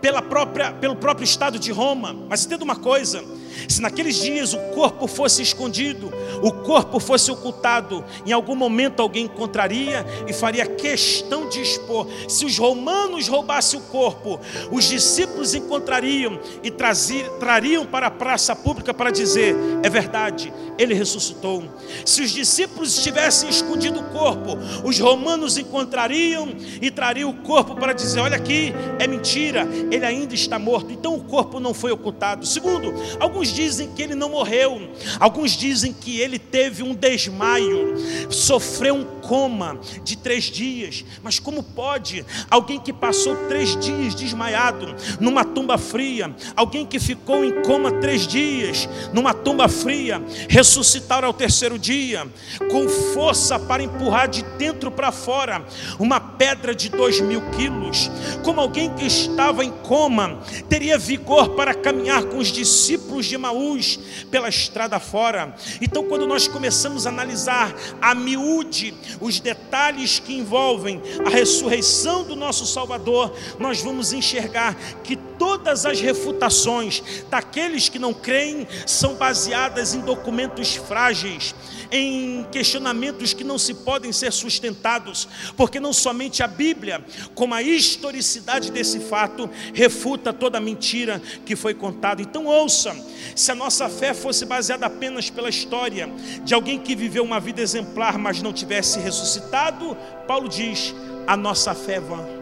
pela 0.00 0.22
própria, 0.22 0.72
pelo 0.72 0.96
próprio 0.96 1.24
estado 1.24 1.58
de 1.58 1.72
Roma. 1.72 2.12
Mas 2.28 2.44
entenda 2.44 2.64
uma 2.64 2.76
coisa: 2.76 3.24
se 3.68 3.80
naqueles 3.80 4.16
dias 4.16 4.52
o 4.52 4.58
corpo 4.74 5.06
fosse 5.06 5.42
escondido, 5.42 6.12
o 6.42 6.52
corpo 6.52 7.00
fosse 7.00 7.30
ocultado, 7.30 8.04
em 8.24 8.32
algum 8.32 8.54
momento 8.54 9.00
alguém 9.00 9.24
encontraria 9.24 10.04
e 10.26 10.32
faria 10.32 10.66
questão 10.66 11.48
de 11.48 11.60
expor. 11.60 12.06
Se 12.28 12.44
os 12.44 12.58
romanos 12.58 13.28
roubassem 13.28 13.78
o 13.78 13.82
corpo, 13.82 14.40
os 14.70 14.84
discípulos 14.84 15.54
encontrariam 15.54 16.38
e 16.62 16.70
traziam, 16.70 17.38
trariam 17.38 17.86
para 17.86 18.08
a 18.08 18.10
praça 18.10 18.54
pública 18.54 18.92
para 18.92 19.10
dizer: 19.10 19.56
é 19.82 19.88
verdade, 19.88 20.52
ele 20.78 20.94
ressuscitou. 20.94 21.64
Se 22.04 22.22
os 22.22 22.30
discípulos 22.30 23.02
tivessem 23.02 23.48
escondido 23.48 24.00
o 24.00 24.04
corpo, 24.04 24.58
os 24.84 24.98
romanos 24.98 25.56
encontrariam 25.56 26.48
e 26.80 26.90
trariam 26.90 27.30
o 27.30 27.34
corpo 27.42 27.74
para 27.74 27.92
dizer: 27.92 28.20
olha 28.20 28.36
aqui, 28.36 28.72
é 28.98 29.06
mentira, 29.06 29.66
ele 29.90 30.04
ainda 30.04 30.34
está 30.34 30.58
morto. 30.58 30.92
Então 30.92 31.14
o 31.14 31.24
corpo 31.24 31.60
não 31.60 31.72
foi 31.74 31.92
ocultado. 31.92 32.46
Segundo, 32.46 32.94
alguns 33.18 33.45
dizem 33.52 33.90
que 33.94 34.02
ele 34.02 34.14
não 34.14 34.30
morreu, 34.30 34.90
alguns 35.18 35.52
dizem 35.52 35.92
que 35.92 36.20
ele 36.20 36.38
teve 36.38 36.82
um 36.82 36.94
desmaio, 36.94 37.94
sofreu 38.30 38.94
um 38.94 39.15
coma 39.26 39.78
de 40.04 40.16
três 40.16 40.44
dias. 40.44 41.04
Mas 41.22 41.38
como 41.38 41.62
pode 41.62 42.24
alguém 42.50 42.78
que 42.78 42.92
passou 42.92 43.36
três 43.48 43.76
dias 43.76 44.14
desmaiado 44.14 44.94
numa 45.20 45.44
tumba 45.44 45.76
fria, 45.76 46.34
alguém 46.54 46.86
que 46.86 47.00
ficou 47.00 47.44
em 47.44 47.62
coma 47.62 47.90
três 47.92 48.26
dias 48.26 48.88
numa 49.12 49.34
tumba 49.34 49.68
fria, 49.68 50.22
ressuscitar 50.48 51.24
ao 51.24 51.32
terceiro 51.32 51.78
dia, 51.78 52.26
com 52.70 52.88
força 52.88 53.58
para 53.58 53.82
empurrar 53.82 54.28
de 54.28 54.42
dentro 54.56 54.90
para 54.90 55.10
fora 55.10 55.64
uma 55.98 56.20
pedra 56.20 56.74
de 56.74 56.88
dois 56.88 57.20
mil 57.20 57.40
quilos? 57.50 58.10
Como 58.44 58.60
alguém 58.60 58.94
que 58.94 59.06
estava 59.06 59.64
em 59.64 59.70
coma 59.70 60.38
teria 60.68 60.98
vigor 60.98 61.50
para 61.50 61.74
caminhar 61.74 62.24
com 62.24 62.38
os 62.38 62.48
discípulos 62.48 63.26
de 63.26 63.36
Maús 63.36 63.98
pela 64.30 64.48
estrada 64.48 65.00
fora? 65.00 65.54
Então, 65.80 66.04
quando 66.04 66.26
nós 66.26 66.46
começamos 66.46 67.06
a 67.06 67.10
analisar 67.10 67.74
a 68.00 68.14
miúde 68.14 68.94
os 69.20 69.40
detalhes 69.40 70.18
que 70.18 70.34
envolvem 70.34 71.00
a 71.24 71.28
ressurreição 71.28 72.24
do 72.24 72.36
nosso 72.36 72.66
Salvador, 72.66 73.34
nós 73.58 73.80
vamos 73.80 74.12
enxergar 74.12 74.74
que 75.02 75.16
todas 75.38 75.86
as 75.86 76.00
refutações 76.00 77.02
daqueles 77.30 77.88
que 77.88 77.98
não 77.98 78.12
creem 78.12 78.66
são 78.86 79.14
baseadas 79.14 79.94
em 79.94 80.00
documentos 80.00 80.76
frágeis, 80.76 81.54
em 81.90 82.44
questionamentos 82.50 83.32
que 83.32 83.44
não 83.44 83.58
se 83.58 83.74
podem 83.74 84.12
ser 84.12 84.32
sustentados, 84.32 85.28
porque 85.56 85.78
não 85.78 85.92
somente 85.92 86.42
a 86.42 86.46
Bíblia, 86.46 87.04
como 87.34 87.54
a 87.54 87.62
historicidade 87.62 88.70
desse 88.70 89.00
fato, 89.00 89.48
refuta 89.72 90.32
toda 90.32 90.58
a 90.58 90.60
mentira 90.60 91.22
que 91.44 91.54
foi 91.54 91.74
contada. 91.74 92.22
Então, 92.22 92.46
ouça: 92.46 92.96
se 93.34 93.52
a 93.52 93.54
nossa 93.54 93.88
fé 93.88 94.14
fosse 94.14 94.44
baseada 94.44 94.86
apenas 94.86 95.30
pela 95.30 95.48
história 95.48 96.08
de 96.44 96.54
alguém 96.54 96.78
que 96.78 96.94
viveu 96.94 97.22
uma 97.22 97.38
vida 97.38 97.60
exemplar, 97.60 98.18
mas 98.18 98.42
não 98.42 98.52
tivesse 98.52 98.98
ressuscitado, 99.06 99.96
Paulo 100.26 100.48
diz: 100.48 100.94
a 101.26 101.36
nossa 101.36 101.74
fé 101.74 101.98
vã 102.00 102.35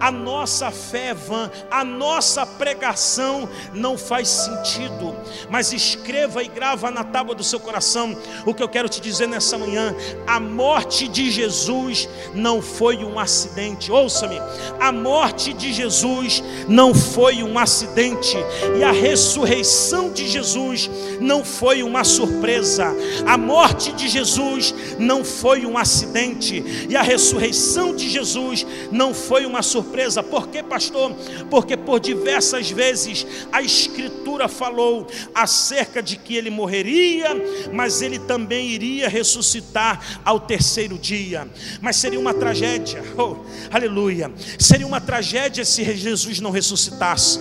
a 0.00 0.10
nossa 0.10 0.70
fé 0.70 1.08
é 1.08 1.14
vã, 1.14 1.50
a 1.70 1.84
nossa 1.84 2.44
pregação 2.44 3.48
não 3.72 3.96
faz 3.96 4.28
sentido. 4.28 5.14
Mas 5.50 5.72
escreva 5.72 6.42
e 6.42 6.48
grava 6.48 6.90
na 6.90 7.04
tábua 7.04 7.34
do 7.34 7.44
seu 7.44 7.60
coração 7.60 8.16
o 8.44 8.54
que 8.54 8.62
eu 8.62 8.68
quero 8.68 8.88
te 8.88 9.00
dizer 9.00 9.26
nessa 9.28 9.56
manhã: 9.56 9.94
a 10.26 10.38
morte 10.40 11.08
de 11.08 11.30
Jesus 11.30 12.08
não 12.34 12.60
foi 12.60 13.04
um 13.04 13.18
acidente. 13.18 13.90
Ouça-me, 13.90 14.38
a 14.80 14.92
morte 14.92 15.52
de 15.52 15.72
Jesus 15.72 16.42
não 16.68 16.94
foi 16.94 17.42
um 17.42 17.58
acidente, 17.58 18.36
e 18.78 18.82
a 18.82 18.92
ressurreição 18.92 20.10
de 20.10 20.28
Jesus 20.28 20.90
não 21.20 21.44
foi 21.44 21.82
uma 21.82 22.04
surpresa. 22.04 22.94
A 23.26 23.36
morte 23.36 23.92
de 23.92 24.08
Jesus 24.08 24.74
não 24.98 25.24
foi 25.24 25.64
um 25.64 25.76
acidente, 25.78 26.64
e 26.88 26.96
a 26.96 27.02
ressurreição 27.02 27.94
de 27.94 28.08
Jesus 28.08 28.66
não 28.90 29.14
foi 29.14 29.46
uma 29.46 29.62
surpresa. 29.68 30.22
Por 30.22 30.48
quê, 30.48 30.62
pastor? 30.62 31.12
Porque 31.50 31.76
por 31.76 32.00
diversas 32.00 32.70
vezes 32.70 33.26
a 33.52 33.62
Escritura 33.62 34.48
falou 34.48 35.06
acerca 35.34 36.02
de 36.02 36.16
que 36.16 36.36
ele 36.36 36.50
morreria, 36.50 37.28
mas 37.72 38.02
ele 38.02 38.18
também 38.18 38.68
iria 38.68 39.08
ressuscitar 39.08 40.20
ao 40.24 40.40
terceiro 40.40 40.98
dia. 40.98 41.48
Mas 41.80 41.96
seria 41.96 42.18
uma 42.18 42.34
tragédia, 42.34 43.02
oh, 43.16 43.36
aleluia. 43.70 44.32
Seria 44.58 44.86
uma 44.86 45.00
tragédia 45.00 45.64
se 45.64 45.84
Jesus 45.96 46.40
não 46.40 46.50
ressuscitasse. 46.50 47.40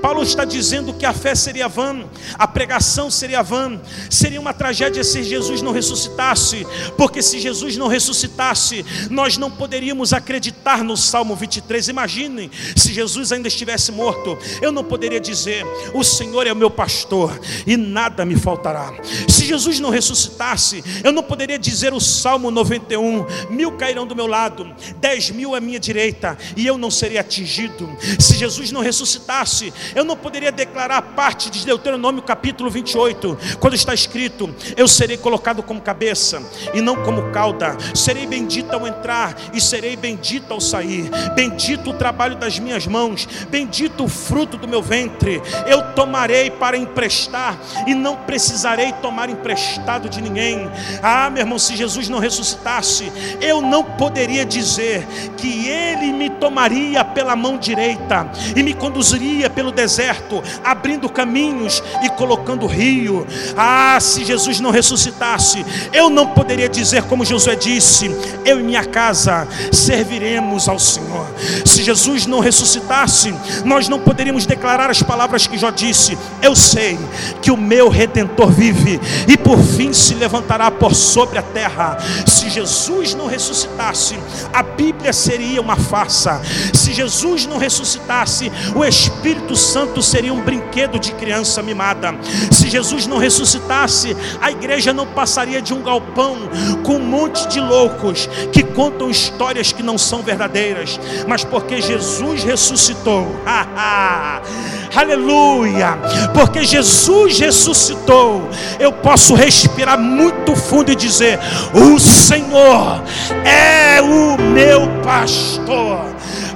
Paulo 0.00 0.22
está 0.22 0.44
dizendo 0.44 0.92
que 0.92 1.06
a 1.06 1.12
fé 1.12 1.34
seria 1.34 1.68
vã, 1.68 2.04
a 2.34 2.46
pregação 2.46 3.10
seria 3.10 3.42
vã, 3.42 3.80
seria 4.10 4.40
uma 4.40 4.52
tragédia 4.52 5.04
se 5.04 5.22
Jesus 5.22 5.62
não 5.62 5.72
ressuscitasse, 5.72 6.66
porque 6.96 7.22
se 7.22 7.38
Jesus 7.38 7.76
não 7.76 7.86
ressuscitasse, 7.86 8.84
nós 9.10 9.36
não 9.36 9.50
poderíamos 9.50 10.12
acreditar 10.12 10.82
no 10.82 10.96
Salmo 10.96 11.36
23. 11.36 11.61
Imaginem 11.88 12.50
se 12.76 12.92
Jesus 12.92 13.32
ainda 13.32 13.48
estivesse 13.48 13.90
morto, 13.92 14.38
eu 14.60 14.72
não 14.72 14.84
poderia 14.84 15.20
dizer: 15.20 15.64
O 15.94 16.04
Senhor 16.04 16.46
é 16.46 16.52
o 16.52 16.56
meu 16.56 16.70
pastor 16.70 17.38
e 17.66 17.76
nada 17.76 18.24
me 18.24 18.36
faltará. 18.36 18.92
Se 19.28 19.44
Jesus 19.44 19.80
não 19.80 19.90
ressuscitasse, 19.90 20.82
eu 21.02 21.12
não 21.12 21.22
poderia 21.22 21.58
dizer 21.58 21.92
o 21.92 22.00
Salmo 22.00 22.50
91: 22.50 23.26
Mil 23.50 23.72
cairão 23.72 24.06
do 24.06 24.16
meu 24.16 24.26
lado, 24.26 24.72
dez 24.96 25.30
mil 25.30 25.54
à 25.54 25.60
minha 25.60 25.80
direita, 25.80 26.36
e 26.56 26.66
eu 26.66 26.76
não 26.76 26.90
seria 26.90 27.20
atingido. 27.20 27.88
Se 28.18 28.36
Jesus 28.36 28.70
não 28.70 28.80
ressuscitasse, 28.80 29.72
eu 29.94 30.04
não 30.04 30.16
poderia 30.16 30.52
declarar 30.52 31.02
parte 31.02 31.50
de 31.50 31.64
Deuteronômio 31.64 32.22
capítulo 32.22 32.70
28, 32.70 33.38
quando 33.58 33.74
está 33.74 33.94
escrito: 33.94 34.52
Eu 34.76 34.88
serei 34.88 35.16
colocado 35.16 35.62
como 35.62 35.80
cabeça 35.80 36.42
e 36.74 36.80
não 36.80 37.02
como 37.02 37.30
cauda, 37.30 37.76
serei 37.94 38.26
bendito 38.26 38.72
ao 38.72 38.86
entrar 38.86 39.36
e 39.52 39.60
serei 39.60 39.96
bendito 39.96 40.52
ao 40.52 40.60
sair, 40.60 41.10
bendito 41.52 41.90
o 41.90 41.94
trabalho 41.94 42.36
das 42.36 42.58
minhas 42.58 42.86
mãos, 42.86 43.28
bendito 43.50 44.04
o 44.04 44.08
fruto 44.08 44.56
do 44.56 44.66
meu 44.66 44.82
ventre, 44.82 45.42
eu 45.66 45.82
tomarei 45.94 46.50
para 46.50 46.78
emprestar 46.78 47.58
e 47.86 47.94
não 47.94 48.16
precisarei 48.16 48.92
tomar 49.02 49.28
emprestado 49.28 50.08
de 50.08 50.22
ninguém. 50.22 50.70
Ah, 51.02 51.28
meu 51.28 51.42
irmão, 51.42 51.58
se 51.58 51.76
Jesus 51.76 52.08
não 52.08 52.18
ressuscitasse, 52.18 53.12
eu 53.40 53.60
não 53.60 53.84
poderia 53.84 54.46
dizer 54.46 55.06
que 55.36 55.68
Ele 55.68 56.10
me 56.12 56.30
tomaria 56.30 57.04
pela 57.04 57.36
mão 57.36 57.58
direita 57.58 58.30
e 58.56 58.62
me 58.62 58.72
conduziria 58.72 59.50
pelo 59.50 59.70
deserto, 59.70 60.42
abrindo 60.64 61.08
caminhos 61.08 61.82
e 62.02 62.08
colocando 62.08 62.66
rio. 62.66 63.26
Ah, 63.56 63.98
se 64.00 64.24
Jesus 64.24 64.58
não 64.58 64.70
ressuscitasse, 64.70 65.64
eu 65.92 66.08
não 66.08 66.28
poderia 66.28 66.68
dizer 66.68 67.02
como 67.02 67.26
Josué 67.26 67.54
disse: 67.54 68.10
Eu 68.42 68.58
e 68.58 68.62
minha 68.62 68.84
casa 68.84 69.46
serviremos 69.70 70.66
ao 70.66 70.78
Senhor. 70.78 71.26
Se 71.64 71.82
Jesus 71.82 72.26
não 72.26 72.40
ressuscitasse, 72.40 73.34
nós 73.64 73.88
não 73.88 73.98
poderíamos 73.98 74.46
declarar 74.46 74.90
as 74.90 75.02
palavras 75.02 75.46
que 75.46 75.58
Jó 75.58 75.70
disse: 75.70 76.16
Eu 76.40 76.54
sei 76.54 76.98
que 77.40 77.50
o 77.50 77.56
meu 77.56 77.88
redentor 77.88 78.50
vive 78.50 79.00
e 79.28 79.36
por 79.36 79.58
fim 79.58 79.92
se 79.92 80.14
levantará 80.14 80.70
por 80.70 80.94
sobre 80.94 81.38
a 81.38 81.42
terra. 81.42 81.98
Se 82.26 82.50
Jesus 82.50 83.14
não 83.14 83.26
ressuscitasse, 83.26 84.18
a 84.52 84.62
Bíblia 84.62 85.12
seria 85.12 85.60
uma 85.60 85.76
farsa. 85.76 86.40
Se 86.72 86.92
Jesus 86.92 87.46
não 87.46 87.58
ressuscitasse, 87.58 88.50
o 88.74 88.84
Espírito 88.84 89.56
Santo 89.56 90.02
seria 90.02 90.32
um 90.32 90.42
brinquedo 90.42 90.98
de 90.98 91.12
criança 91.12 91.62
mimada. 91.62 92.14
Se 92.50 92.68
Jesus 92.68 93.06
não 93.06 93.18
ressuscitasse, 93.18 94.16
a 94.40 94.50
igreja 94.50 94.92
não 94.92 95.06
passaria 95.06 95.62
de 95.62 95.72
um 95.72 95.82
galpão 95.82 96.36
com 96.84 96.96
um 96.96 97.04
monte 97.04 97.46
de 97.48 97.60
loucos 97.60 98.28
que 98.52 98.62
contam 98.62 99.10
histórias 99.10 99.72
que 99.72 99.82
não 99.82 99.98
são 99.98 100.22
verdadeiras, 100.22 100.98
mas 101.32 101.44
porque 101.44 101.80
Jesus 101.80 102.44
ressuscitou. 102.44 103.26
Aleluia! 104.94 105.98
Porque 106.34 106.62
Jesus 106.62 107.38
ressuscitou, 107.38 108.50
eu 108.78 108.92
posso 108.92 109.32
respirar 109.34 109.98
muito 109.98 110.54
fundo 110.54 110.92
e 110.92 110.94
dizer: 110.94 111.38
O 111.72 111.98
Senhor 111.98 113.02
é 113.46 114.02
o 114.02 114.36
meu 114.36 114.86
pastor 115.02 116.04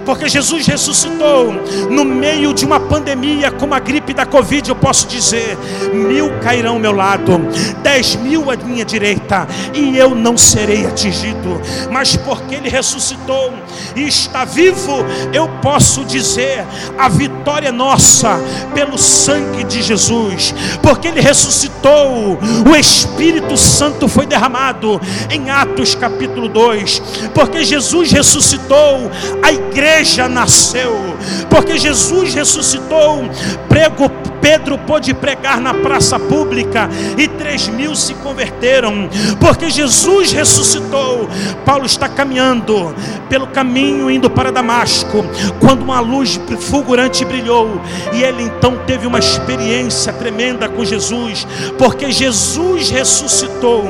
porque 0.06 0.28
Jesus 0.28 0.64
ressuscitou 0.66 1.52
no 1.90 2.04
meio 2.04 2.54
de 2.54 2.64
uma 2.64 2.78
pandemia 2.78 3.50
como 3.50 3.74
a 3.74 3.80
gripe 3.80 4.14
da 4.14 4.24
Covid. 4.24 4.70
Eu 4.70 4.76
posso 4.76 5.08
dizer: 5.08 5.58
mil 5.92 6.30
cairão 6.38 6.74
ao 6.74 6.78
meu 6.78 6.92
lado, 6.92 7.38
dez 7.82 8.14
mil 8.14 8.50
à 8.50 8.56
minha 8.56 8.84
direita, 8.84 9.46
e 9.74 9.98
eu 9.98 10.14
não 10.14 10.38
serei 10.38 10.86
atingido. 10.86 11.60
Mas 11.90 12.16
porque 12.16 12.54
Ele 12.54 12.68
ressuscitou 12.68 13.52
e 13.96 14.02
está 14.02 14.44
vivo, 14.44 15.04
eu 15.32 15.48
posso 15.60 16.04
dizer: 16.04 16.64
a 16.96 17.08
vitória 17.08 17.68
é 17.68 17.72
nossa 17.72 18.38
pelo 18.72 18.96
sangue 18.96 19.64
de 19.64 19.82
Jesus, 19.82 20.54
porque 20.80 21.08
Ele 21.08 21.20
ressuscitou, 21.20 22.38
o 22.64 22.76
Espírito 22.76 23.56
Santo 23.56 24.06
foi 24.06 24.24
derramado 24.24 25.00
em 25.30 25.50
Atos 25.50 25.96
capítulo 25.96 26.48
2, 26.48 27.02
porque 27.34 27.64
Jesus 27.64 28.12
ressuscitou, 28.12 29.10
a 29.42 29.52
igreja 29.52 29.95
igreja 29.96 30.28
nasceu, 30.28 31.16
porque 31.48 31.78
Jesus 31.78 32.34
ressuscitou, 32.34 33.24
prego 33.66 34.10
Pedro 34.40 34.78
pôde 34.78 35.12
pregar 35.14 35.60
na 35.60 35.74
praça 35.74 36.18
pública 36.18 36.88
e 37.16 37.28
três 37.28 37.68
mil 37.68 37.94
se 37.94 38.14
converteram, 38.14 39.08
porque 39.40 39.70
Jesus 39.70 40.32
ressuscitou. 40.32 41.28
Paulo 41.64 41.86
está 41.86 42.08
caminhando 42.08 42.94
pelo 43.28 43.46
caminho 43.48 44.10
indo 44.10 44.30
para 44.30 44.52
Damasco, 44.52 45.24
quando 45.60 45.82
uma 45.82 46.00
luz 46.00 46.40
fulgurante 46.60 47.24
brilhou, 47.24 47.80
e 48.12 48.22
ele 48.22 48.42
então 48.42 48.78
teve 48.86 49.06
uma 49.06 49.18
experiência 49.18 50.12
tremenda 50.12 50.68
com 50.68 50.84
Jesus, 50.84 51.46
porque 51.78 52.10
Jesus 52.10 52.90
ressuscitou. 52.90 53.84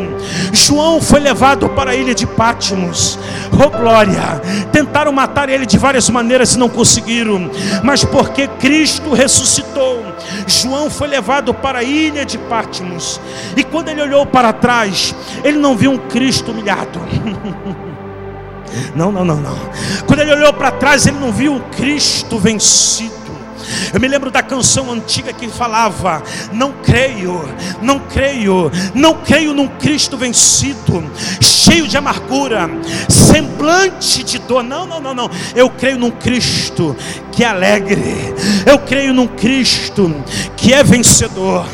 João 0.53 1.01
foi 1.01 1.21
levado 1.21 1.69
para 1.71 1.91
a 1.91 1.95
ilha 1.95 2.15
de 2.15 2.27
Pátimos, 2.27 3.19
oh 3.53 3.71
glória! 3.71 4.41
Tentaram 4.73 5.13
matar 5.13 5.49
ele 5.49 5.67
de 5.67 5.79
várias 5.79 6.09
maneiras 6.11 6.55
e 6.55 6.59
não 6.59 6.69
conseguiram, 6.69 7.51
mas 7.83 8.05
porque 8.05 8.47
Cristo 8.47 9.13
ressuscitou, 9.13 9.96
João 10.47 10.89
foi 10.91 11.09
levado 11.09 11.53
para 11.53 11.81
a 11.81 11.83
ilha 11.83 12.25
de 12.25 12.39
Patmos. 12.39 13.21
E 13.57 13.65
quando 13.65 13.89
ele 13.89 14.01
olhou 14.01 14.25
para 14.25 14.53
trás, 14.53 15.15
ele 15.45 15.59
não 15.59 15.77
viu 15.77 15.91
um 15.91 15.99
Cristo 15.99 16.53
humilhado. 16.53 17.01
Não, 18.95 19.11
não, 19.11 19.25
não, 19.25 19.37
não. 19.37 19.57
Quando 20.07 20.21
ele 20.21 20.33
olhou 20.33 20.53
para 20.53 20.71
trás, 20.71 21.07
ele 21.07 21.19
não 21.19 21.33
viu 21.33 21.53
um 21.55 21.61
Cristo 21.71 22.39
vencido. 22.39 23.26
Eu 23.93 24.01
me 24.01 24.09
lembro 24.09 24.31
da 24.31 24.43
canção 24.43 24.91
antiga 24.91 25.33
que 25.33 25.49
falava: 25.49 26.23
Não 26.53 26.73
creio, 26.73 27.49
não 27.83 27.99
creio, 27.99 28.71
não 28.95 29.15
creio 29.15 29.55
num 29.55 29.69
Cristo 29.69 30.17
vencido, 30.17 31.05
cheio 31.41 31.87
de 31.87 31.97
amargura, 31.97 32.69
semblante 33.09 34.23
de 34.23 34.39
dor. 34.39 34.63
Não, 34.63 34.87
não, 34.87 35.01
não, 35.01 35.15
não. 35.15 35.31
Eu 35.55 35.71
creio 35.71 35.99
num 35.99 36.11
Cristo 36.11 36.97
que 37.33 37.45
é 37.45 37.49
alegre. 37.49 38.35
Eu 38.65 38.79
creio 38.79 39.13
num 39.13 39.27
Cristo 39.27 40.15
que 40.57 40.73
é 40.73 40.83
vencedor. 40.83 41.67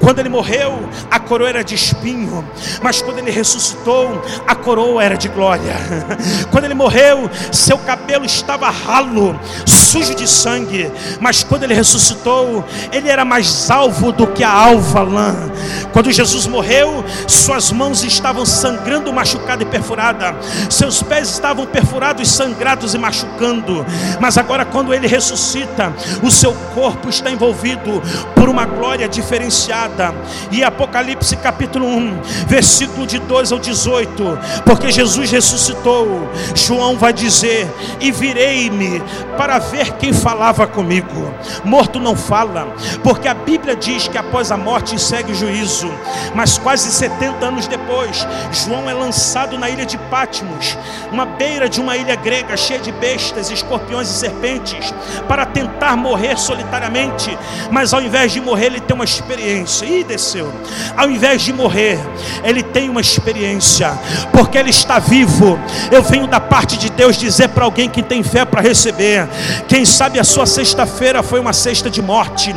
Quando 0.00 0.18
ele 0.18 0.28
morreu, 0.28 0.88
a 1.10 1.18
coroa 1.18 1.48
era 1.48 1.64
de 1.64 1.74
espinho, 1.74 2.48
mas 2.82 3.00
quando 3.02 3.18
ele 3.18 3.30
ressuscitou, 3.30 4.22
a 4.46 4.54
coroa 4.54 5.02
era 5.02 5.16
de 5.16 5.28
glória. 5.28 5.74
Quando 6.50 6.64
ele 6.64 6.74
morreu, 6.74 7.28
seu 7.50 7.78
cabelo 7.78 8.24
estava 8.24 8.70
ralo, 8.70 9.38
sujo 9.64 10.14
de 10.14 10.28
sangue, 10.28 10.90
mas 11.20 11.35
quando 11.42 11.64
ele 11.64 11.74
ressuscitou, 11.74 12.64
ele 12.92 13.08
era 13.08 13.24
mais 13.24 13.70
alvo 13.70 14.12
do 14.12 14.26
que 14.26 14.44
a 14.44 14.50
alva 14.50 15.02
lã. 15.02 15.34
Quando 15.92 16.12
Jesus 16.12 16.46
morreu, 16.46 17.04
suas 17.26 17.72
mãos 17.72 18.04
estavam 18.04 18.44
sangrando, 18.44 19.12
machucada 19.12 19.62
e 19.62 19.66
perfurada, 19.66 20.36
seus 20.68 21.02
pés 21.02 21.30
estavam 21.30 21.66
perfurados, 21.66 22.30
sangrados 22.30 22.94
e 22.94 22.98
machucando. 22.98 23.84
Mas 24.20 24.36
agora, 24.36 24.64
quando 24.64 24.92
ele 24.92 25.06
ressuscita, 25.06 25.92
o 26.22 26.30
seu 26.30 26.52
corpo 26.74 27.08
está 27.08 27.30
envolvido 27.30 28.02
por 28.34 28.48
uma 28.48 28.66
glória 28.66 29.08
diferenciada. 29.08 30.14
E 30.50 30.62
Apocalipse 30.62 31.36
capítulo 31.36 31.86
1, 31.86 32.20
versículo 32.46 33.06
de 33.06 33.18
2 33.18 33.52
ao 33.52 33.58
18, 33.58 34.38
porque 34.64 34.92
Jesus 34.92 35.30
ressuscitou, 35.30 36.28
João 36.54 36.96
vai 36.96 37.12
dizer: 37.12 37.66
E 38.00 38.10
virei-me 38.12 39.02
para 39.36 39.58
ver 39.58 39.92
quem 39.94 40.12
falava 40.12 40.66
comigo. 40.66 41.25
Morto 41.64 41.98
não 41.98 42.16
fala, 42.16 42.74
porque 43.02 43.28
a 43.28 43.34
Bíblia 43.34 43.76
diz 43.76 44.08
que 44.08 44.18
após 44.18 44.50
a 44.50 44.56
morte 44.56 44.98
segue 44.98 45.32
o 45.32 45.34
juízo. 45.34 45.90
Mas 46.34 46.58
quase 46.58 46.90
70 46.90 47.44
anos 47.44 47.66
depois, 47.66 48.26
João 48.52 48.88
é 48.88 48.94
lançado 48.94 49.58
na 49.58 49.68
ilha 49.68 49.86
de 49.86 49.98
Patmos, 49.98 50.76
uma 51.10 51.26
beira 51.26 51.68
de 51.68 51.80
uma 51.80 51.96
ilha 51.96 52.14
grega 52.14 52.56
cheia 52.56 52.80
de 52.80 52.92
bestas, 52.92 53.50
escorpiões 53.50 54.08
e 54.08 54.12
serpentes, 54.12 54.92
para 55.28 55.46
tentar 55.46 55.96
morrer 55.96 56.38
solitariamente. 56.38 57.36
Mas 57.70 57.92
ao 57.92 58.00
invés 58.00 58.32
de 58.32 58.40
morrer, 58.40 58.66
ele 58.66 58.80
tem 58.80 58.94
uma 58.94 59.04
experiência. 59.04 59.86
E 59.86 60.04
desceu. 60.04 60.52
Ao 60.96 61.08
invés 61.10 61.42
de 61.42 61.52
morrer, 61.52 61.98
ele 62.44 62.62
tem 62.62 62.88
uma 62.88 63.00
experiência, 63.00 63.92
porque 64.32 64.58
ele 64.58 64.70
está 64.70 64.98
vivo. 64.98 65.58
Eu 65.90 66.02
venho 66.02 66.26
da 66.26 66.40
parte 66.40 66.76
de 66.76 66.90
Deus 66.90 67.16
dizer 67.16 67.48
para 67.48 67.64
alguém 67.64 67.88
que 67.88 68.02
tem 68.02 68.22
fé 68.22 68.44
para 68.44 68.60
receber. 68.60 69.28
Quem 69.68 69.84
sabe 69.84 70.18
a 70.18 70.24
sua 70.24 70.46
sexta-feira 70.46 71.15
foi 71.22 71.40
uma 71.40 71.52
sexta 71.52 71.90
de 71.90 72.02
morte. 72.02 72.54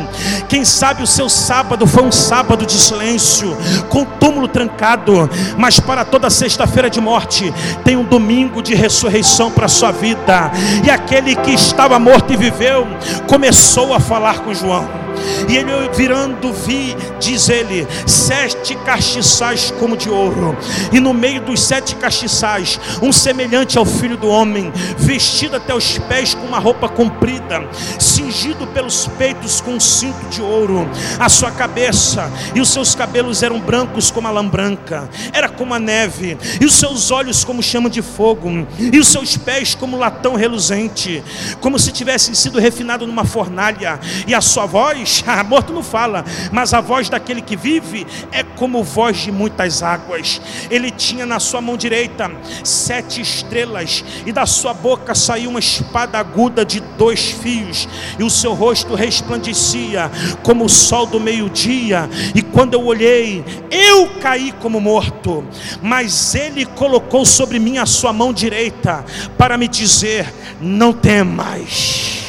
Quem 0.48 0.64
sabe 0.64 1.02
o 1.02 1.06
seu 1.06 1.28
sábado 1.28 1.86
foi 1.86 2.02
um 2.02 2.12
sábado 2.12 2.66
de 2.66 2.74
silêncio, 2.74 3.56
com 3.88 4.04
túmulo 4.04 4.48
trancado. 4.48 5.28
Mas 5.56 5.80
para 5.80 6.04
toda 6.04 6.30
sexta-feira 6.30 6.88
de 6.88 7.00
morte, 7.00 7.52
tem 7.84 7.96
um 7.96 8.04
domingo 8.04 8.62
de 8.62 8.74
ressurreição 8.74 9.50
para 9.50 9.66
a 9.66 9.68
sua 9.68 9.90
vida. 9.90 10.50
E 10.84 10.90
aquele 10.90 11.36
que 11.36 11.52
estava 11.52 11.98
morto 11.98 12.32
e 12.32 12.36
viveu, 12.36 12.86
começou 13.26 13.94
a 13.94 14.00
falar 14.00 14.40
com 14.40 14.54
João. 14.54 15.09
E 15.48 15.56
ele 15.56 15.70
virando, 15.94 16.52
vi, 16.52 16.96
diz 17.18 17.48
ele, 17.48 17.86
sete 18.06 18.74
castiçais 18.76 19.72
como 19.78 19.96
de 19.96 20.08
ouro, 20.08 20.56
e 20.92 21.00
no 21.00 21.12
meio 21.12 21.40
dos 21.40 21.60
sete 21.62 21.94
castiçais, 21.96 22.78
um 23.02 23.12
semelhante 23.12 23.78
ao 23.78 23.84
filho 23.84 24.16
do 24.16 24.28
homem, 24.28 24.72
vestido 24.96 25.56
até 25.56 25.74
os 25.74 25.98
pés 25.98 26.34
com 26.34 26.46
uma 26.46 26.58
roupa 26.58 26.88
comprida, 26.88 27.62
cingido 27.98 28.66
pelos 28.68 29.06
peitos 29.18 29.60
com 29.60 29.72
um 29.72 29.80
cinto 29.80 30.28
de 30.30 30.40
ouro, 30.40 30.88
a 31.18 31.28
sua 31.28 31.50
cabeça 31.50 32.30
e 32.54 32.60
os 32.60 32.68
seus 32.68 32.94
cabelos 32.94 33.42
eram 33.42 33.58
brancos 33.58 34.10
como 34.10 34.28
a 34.28 34.30
lã 34.30 34.46
branca, 34.46 35.08
era 35.32 35.48
como 35.48 35.74
a 35.74 35.78
neve, 35.78 36.38
e 36.60 36.64
os 36.64 36.74
seus 36.74 37.10
olhos 37.10 37.44
como 37.44 37.62
chama 37.62 37.90
de 37.90 38.02
fogo, 38.02 38.66
e 38.78 38.98
os 38.98 39.08
seus 39.08 39.36
pés 39.36 39.74
como 39.74 39.96
latão 39.98 40.34
reluzente, 40.34 41.22
como 41.60 41.78
se 41.78 41.92
tivessem 41.92 42.34
sido 42.34 42.58
refinados 42.58 43.06
numa 43.06 43.24
fornalha, 43.24 43.98
e 44.26 44.34
a 44.34 44.40
sua 44.40 44.66
voz 44.66 45.09
voz, 45.10 45.48
morto 45.48 45.72
não 45.72 45.82
fala, 45.82 46.24
mas 46.52 46.72
a 46.72 46.80
voz 46.80 47.08
daquele 47.08 47.42
que 47.42 47.56
vive 47.56 48.06
é 48.32 48.42
como 48.42 48.82
voz 48.82 49.18
de 49.18 49.32
muitas 49.32 49.82
águas. 49.82 50.40
Ele 50.70 50.90
tinha 50.90 51.26
na 51.26 51.40
sua 51.40 51.60
mão 51.60 51.76
direita 51.76 52.30
sete 52.64 53.20
estrelas, 53.20 54.04
e 54.24 54.32
da 54.32 54.46
sua 54.46 54.72
boca 54.72 55.14
saiu 55.14 55.50
uma 55.50 55.58
espada 55.58 56.18
aguda 56.18 56.64
de 56.64 56.80
dois 56.80 57.30
fios, 57.30 57.88
e 58.18 58.22
o 58.22 58.30
seu 58.30 58.54
rosto 58.54 58.94
resplandecia 58.94 60.10
como 60.42 60.64
o 60.64 60.68
sol 60.68 61.06
do 61.06 61.20
meio-dia. 61.20 62.08
E 62.34 62.42
quando 62.42 62.74
eu 62.74 62.84
olhei, 62.84 63.44
eu 63.70 64.08
caí 64.20 64.52
como 64.60 64.80
morto, 64.80 65.44
mas 65.82 66.34
ele 66.34 66.64
colocou 66.64 67.24
sobre 67.24 67.58
mim 67.58 67.78
a 67.78 67.86
sua 67.86 68.12
mão 68.12 68.32
direita 68.32 69.04
para 69.36 69.56
me 69.56 69.68
dizer: 69.68 70.32
Não 70.60 70.92
temas. 70.92 72.19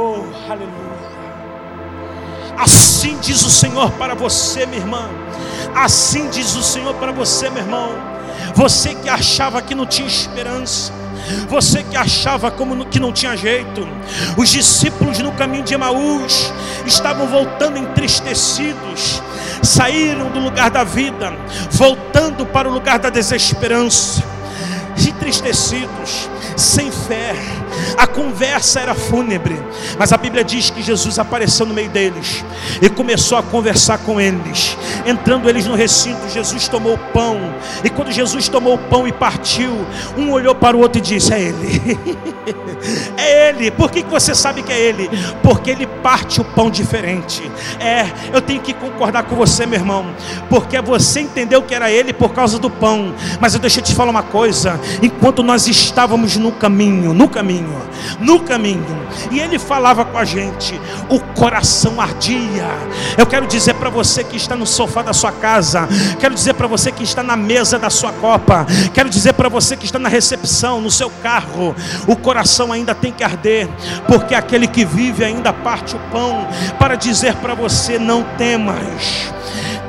Oh, 0.00 0.22
aleluia. 0.48 1.08
Assim 2.56 3.18
diz 3.20 3.42
o 3.44 3.50
Senhor 3.50 3.90
para 3.92 4.14
você, 4.14 4.64
minha 4.64 4.80
irmã. 4.80 5.08
Assim 5.74 6.30
diz 6.30 6.54
o 6.54 6.62
Senhor 6.62 6.94
para 6.94 7.10
você, 7.10 7.50
meu 7.50 7.64
irmão. 7.64 7.90
Você 8.54 8.94
que 8.94 9.08
achava 9.08 9.60
que 9.60 9.74
não 9.74 9.84
tinha 9.86 10.06
esperança. 10.06 10.92
Você 11.48 11.82
que 11.82 11.96
achava 11.96 12.48
como 12.48 12.86
que 12.86 13.00
não 13.00 13.12
tinha 13.12 13.36
jeito, 13.36 13.86
os 14.36 14.48
discípulos 14.48 15.18
no 15.18 15.32
caminho 15.32 15.64
de 15.64 15.74
Emaús 15.74 16.52
estavam 16.86 17.26
voltando 17.26 17.76
entristecidos, 17.76 19.20
saíram 19.62 20.30
do 20.30 20.38
lugar 20.38 20.70
da 20.70 20.84
vida, 20.84 21.36
voltando 21.70 22.46
para 22.46 22.66
o 22.68 22.72
lugar 22.72 22.98
da 22.98 23.10
desesperança, 23.10 24.22
entristecidos, 24.96 26.30
sem 26.58 26.90
fé, 26.90 27.34
a 27.96 28.06
conversa 28.06 28.80
era 28.80 28.94
fúnebre, 28.94 29.58
mas 29.98 30.12
a 30.12 30.16
Bíblia 30.16 30.44
diz 30.44 30.70
que 30.70 30.82
Jesus 30.82 31.18
apareceu 31.18 31.64
no 31.64 31.74
meio 31.74 31.88
deles 31.90 32.44
e 32.82 32.88
começou 32.88 33.38
a 33.38 33.42
conversar 33.42 33.98
com 33.98 34.20
eles. 34.20 34.67
Entrando 35.08 35.48
eles 35.48 35.64
no 35.64 35.74
recinto, 35.74 36.28
Jesus 36.28 36.68
tomou 36.68 36.92
o 36.92 36.98
pão, 36.98 37.40
e 37.82 37.88
quando 37.88 38.12
Jesus 38.12 38.46
tomou 38.46 38.74
o 38.74 38.78
pão 38.78 39.08
e 39.08 39.12
partiu, 39.12 39.72
um 40.18 40.30
olhou 40.30 40.54
para 40.54 40.76
o 40.76 40.80
outro 40.80 40.98
e 40.98 41.00
disse: 41.00 41.32
É 41.32 41.40
Ele, 41.40 41.98
é 43.16 43.48
Ele. 43.48 43.70
Por 43.70 43.90
que 43.90 44.02
você 44.02 44.34
sabe 44.34 44.62
que 44.62 44.70
é 44.70 44.78
Ele? 44.78 45.08
Porque 45.42 45.70
Ele 45.70 45.86
parte 45.86 46.42
o 46.42 46.44
pão 46.44 46.68
diferente. 46.70 47.50
É, 47.80 48.06
eu 48.34 48.42
tenho 48.42 48.60
que 48.60 48.74
concordar 48.74 49.22
com 49.22 49.34
você, 49.34 49.64
meu 49.64 49.78
irmão, 49.78 50.14
porque 50.50 50.78
você 50.82 51.20
entendeu 51.20 51.62
que 51.62 51.74
era 51.74 51.90
Ele 51.90 52.12
por 52.12 52.34
causa 52.34 52.58
do 52.58 52.68
pão, 52.68 53.14
mas 53.40 53.54
eu 53.54 53.60
deixa 53.60 53.80
eu 53.80 53.84
te 53.84 53.94
falar 53.94 54.10
uma 54.10 54.22
coisa: 54.22 54.78
enquanto 55.02 55.42
nós 55.42 55.66
estávamos 55.66 56.36
no 56.36 56.52
caminho, 56.52 57.14
no 57.14 57.30
caminho, 57.30 57.80
no 58.20 58.40
caminho, 58.40 59.08
e 59.30 59.40
ele 59.40 59.58
falava 59.58 60.04
com 60.04 60.18
a 60.18 60.24
gente, 60.24 60.78
o 61.08 61.18
coração 61.18 62.00
ardia. 62.00 62.68
Eu 63.16 63.26
quero 63.26 63.46
dizer 63.46 63.74
para 63.74 63.90
você 63.90 64.22
que 64.22 64.36
está 64.36 64.56
no 64.56 64.66
sofá 64.66 64.97
da 65.02 65.12
sua 65.12 65.32
casa, 65.32 65.88
quero 66.18 66.34
dizer 66.34 66.54
para 66.54 66.66
você 66.66 66.90
que 66.92 67.02
está 67.02 67.22
na 67.22 67.36
mesa 67.36 67.78
da 67.78 67.90
sua 67.90 68.12
copa, 68.12 68.66
quero 68.92 69.08
dizer 69.08 69.32
para 69.34 69.48
você 69.48 69.76
que 69.76 69.84
está 69.84 69.98
na 69.98 70.08
recepção, 70.08 70.80
no 70.80 70.90
seu 70.90 71.10
carro, 71.22 71.74
o 72.06 72.16
coração 72.16 72.72
ainda 72.72 72.94
tem 72.94 73.12
que 73.12 73.24
arder, 73.24 73.68
porque 74.06 74.34
aquele 74.34 74.66
que 74.66 74.84
vive 74.84 75.24
ainda 75.24 75.52
parte 75.52 75.96
o 75.96 75.98
pão 76.10 76.46
para 76.78 76.94
dizer 76.94 77.34
para 77.36 77.54
você: 77.54 77.98
não 77.98 78.22
temas. 78.36 79.32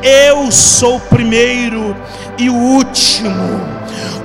Eu 0.02 0.50
sou 0.52 0.96
o 0.96 1.02
primeiro 1.02 1.96
e 2.38 2.50
o 2.50 2.56
último, 2.56 3.60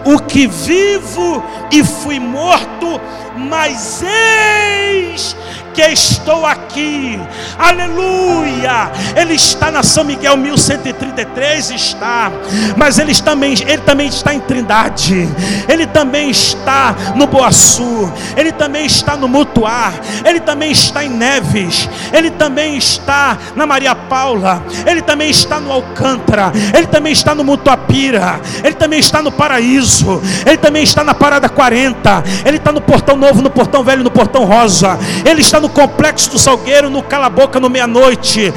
o 0.04 0.20
que 0.20 0.46
vivo 0.46 1.42
e 1.70 1.82
fui 1.82 2.20
morto 2.20 3.00
mas 3.36 4.02
eis 4.02 5.36
que 5.74 5.82
estou 5.82 6.46
aqui, 6.46 7.20
aleluia. 7.58 8.92
Ele 9.16 9.34
está 9.34 9.72
na 9.72 9.82
São 9.82 10.04
Miguel 10.04 10.36
1133, 10.36 11.70
está, 11.70 12.30
mas 12.76 12.98
ele 12.98 13.12
também, 13.14 13.54
ele 13.54 13.78
também 13.78 14.06
está 14.06 14.32
em 14.32 14.40
Trindade, 14.40 15.28
ele 15.68 15.86
também 15.86 16.30
está 16.30 16.94
no 17.16 17.26
Boaçu, 17.26 18.10
ele 18.36 18.52
também 18.52 18.86
está 18.86 19.16
no 19.16 19.26
Mutuar, 19.26 19.92
ele 20.24 20.38
também 20.38 20.70
está 20.70 21.04
em 21.04 21.10
Neves, 21.10 21.88
ele 22.12 22.30
também 22.30 22.76
está 22.76 23.36
na 23.56 23.66
Maria 23.66 23.96
Paula, 23.96 24.62
ele 24.86 25.02
também 25.02 25.28
está 25.28 25.58
no 25.58 25.72
Alcântara, 25.72 26.52
ele 26.72 26.86
também 26.86 27.12
está 27.12 27.34
no 27.34 27.42
Mutuapira, 27.42 28.40
ele 28.62 28.74
também 28.74 29.00
está 29.00 29.20
no 29.20 29.32
Paraíso, 29.32 30.22
ele 30.46 30.56
também 30.56 30.84
está 30.84 31.02
na 31.02 31.14
Parada 31.14 31.48
40, 31.48 32.22
ele 32.44 32.58
está 32.58 32.70
no 32.70 32.80
Portão 32.80 33.16
Novo, 33.24 33.40
no 33.40 33.48
Portão 33.48 33.82
Velho, 33.82 34.04
no 34.04 34.10
Portão 34.10 34.44
Rosa, 34.44 34.98
ele 35.24 35.40
está 35.40 35.58
no 35.58 35.70
complexo 35.70 36.30
do 36.30 36.38
Salgueiro, 36.38 36.90
no 36.90 37.02
Cala-Boca, 37.02 37.58
no 37.58 37.70
meia-noite. 37.70 38.52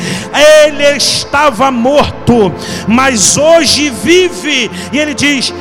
Ele 0.66 0.84
estava 0.98 1.72
morto, 1.72 2.54
mas 2.86 3.38
hoje 3.38 3.90
vive. 3.90 4.70
E 4.92 5.00
ele 5.00 5.14
diz: 5.14 5.54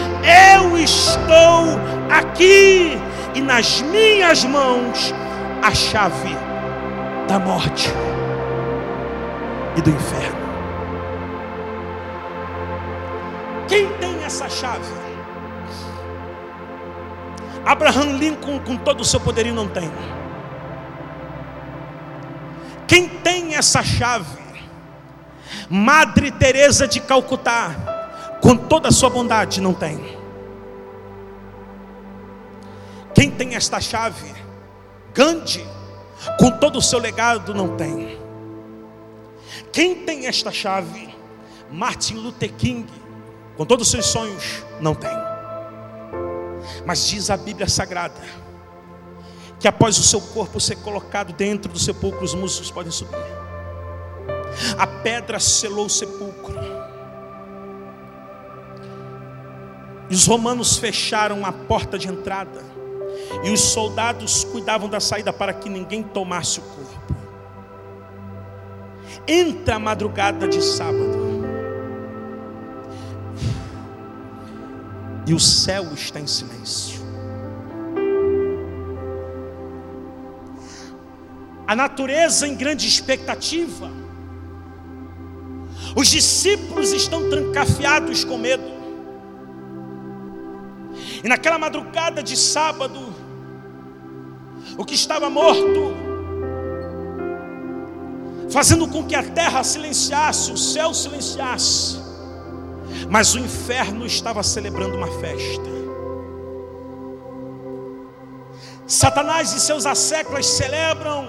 Eu 0.58 0.76
estou 0.76 1.78
aqui, 2.10 2.98
e 3.32 3.40
nas 3.40 3.80
minhas 3.82 4.44
mãos 4.44 5.14
a 5.62 5.72
chave 5.72 6.36
da 7.28 7.38
morte 7.38 7.88
e 9.76 9.82
do 9.82 9.90
inferno. 9.90 10.46
Quem 13.68 13.86
tem 14.00 14.24
essa 14.24 14.48
chave? 14.48 15.05
Abraham 17.66 18.16
Lincoln, 18.16 18.60
com 18.60 18.76
todo 18.76 19.00
o 19.00 19.04
seu 19.04 19.18
poderio, 19.18 19.52
não 19.52 19.66
tem. 19.66 19.90
Quem 22.86 23.08
tem 23.08 23.56
essa 23.56 23.82
chave? 23.82 24.38
Madre 25.68 26.30
Teresa 26.30 26.86
de 26.86 27.00
Calcutá, 27.00 28.38
com 28.40 28.56
toda 28.56 28.88
a 28.88 28.92
sua 28.92 29.10
bondade, 29.10 29.60
não 29.60 29.74
tem. 29.74 30.16
Quem 33.12 33.32
tem 33.32 33.56
esta 33.56 33.80
chave? 33.80 34.32
Gandhi, 35.12 35.66
com 36.38 36.52
todo 36.52 36.78
o 36.78 36.82
seu 36.82 37.00
legado, 37.00 37.52
não 37.52 37.76
tem. 37.76 38.16
Quem 39.72 39.96
tem 40.04 40.28
esta 40.28 40.52
chave? 40.52 41.12
Martin 41.68 42.14
Luther 42.14 42.52
King, 42.52 42.86
com 43.56 43.64
todos 43.64 43.88
os 43.88 43.90
seus 43.90 44.06
sonhos, 44.06 44.62
não 44.80 44.94
tem. 44.94 45.35
Mas 46.84 47.06
diz 47.06 47.30
a 47.30 47.36
Bíblia 47.36 47.68
Sagrada 47.68 48.20
que 49.58 49.68
após 49.68 49.98
o 49.98 50.02
seu 50.02 50.20
corpo 50.20 50.60
ser 50.60 50.76
colocado 50.76 51.32
dentro 51.32 51.72
do 51.72 51.78
sepulcro, 51.78 52.24
os 52.24 52.34
músicos 52.34 52.70
podem 52.70 52.92
subir. 52.92 53.16
A 54.78 54.86
pedra 54.86 55.38
selou 55.38 55.86
o 55.86 55.90
sepulcro. 55.90 56.54
E 60.08 60.14
os 60.14 60.26
romanos 60.26 60.76
fecharam 60.76 61.44
a 61.44 61.52
porta 61.52 61.98
de 61.98 62.08
entrada. 62.08 62.64
E 63.42 63.50
os 63.50 63.60
soldados 63.60 64.44
cuidavam 64.44 64.88
da 64.88 65.00
saída 65.00 65.32
para 65.32 65.52
que 65.52 65.68
ninguém 65.68 66.02
tomasse 66.02 66.60
o 66.60 66.62
corpo. 66.62 67.16
Entra 69.26 69.76
a 69.76 69.78
madrugada 69.78 70.46
de 70.46 70.62
sábado. 70.62 71.25
E 75.26 75.34
o 75.34 75.40
céu 75.40 75.92
está 75.92 76.20
em 76.20 76.26
silêncio. 76.26 77.00
A 81.66 81.74
natureza 81.74 82.46
em 82.46 82.54
grande 82.54 82.86
expectativa. 82.86 83.90
Os 85.96 86.08
discípulos 86.08 86.92
estão 86.92 87.28
trancafiados 87.28 88.24
com 88.24 88.38
medo. 88.38 88.76
E 91.24 91.28
naquela 91.28 91.58
madrugada 91.58 92.22
de 92.22 92.36
sábado, 92.36 93.12
o 94.78 94.84
que 94.84 94.94
estava 94.94 95.28
morto, 95.28 95.94
fazendo 98.50 98.86
com 98.86 99.04
que 99.04 99.14
a 99.14 99.22
terra 99.22 99.64
silenciasse, 99.64 100.52
o 100.52 100.56
céu 100.56 100.94
silenciasse, 100.94 101.98
mas 103.08 103.34
o 103.34 103.38
inferno 103.38 104.04
estava 104.06 104.42
celebrando 104.42 104.96
uma 104.96 105.08
festa. 105.20 105.76
Satanás 108.86 109.52
e 109.52 109.60
seus 109.60 109.84
asseclas 109.84 110.46
celebram 110.46 111.28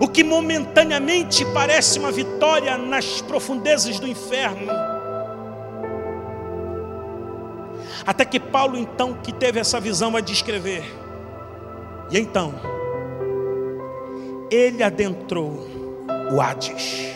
o 0.00 0.08
que 0.08 0.24
momentaneamente 0.24 1.44
parece 1.46 1.98
uma 1.98 2.10
vitória 2.10 2.76
nas 2.76 3.22
profundezas 3.22 3.98
do 3.98 4.06
inferno. 4.06 4.72
Até 8.06 8.24
que 8.24 8.38
Paulo, 8.38 8.76
então, 8.76 9.14
que 9.14 9.32
teve 9.32 9.58
essa 9.58 9.80
visão, 9.80 10.12
vai 10.12 10.20
descrever. 10.20 10.84
E 12.10 12.18
então, 12.18 12.54
ele 14.50 14.82
adentrou 14.82 15.66
o 16.32 16.40
Hades. 16.40 17.14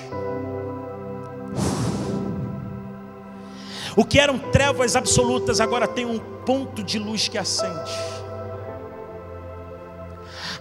O 3.99 4.05
que 4.05 4.21
eram 4.21 4.39
trevas 4.39 4.95
absolutas 4.95 5.61
agora 5.61 5.89
tem 5.89 6.07
um 6.07 6.21
ponto 6.21 6.85
de 6.85 7.01
luz 7.01 7.27
que 7.27 7.37
acende. 7.37 7.91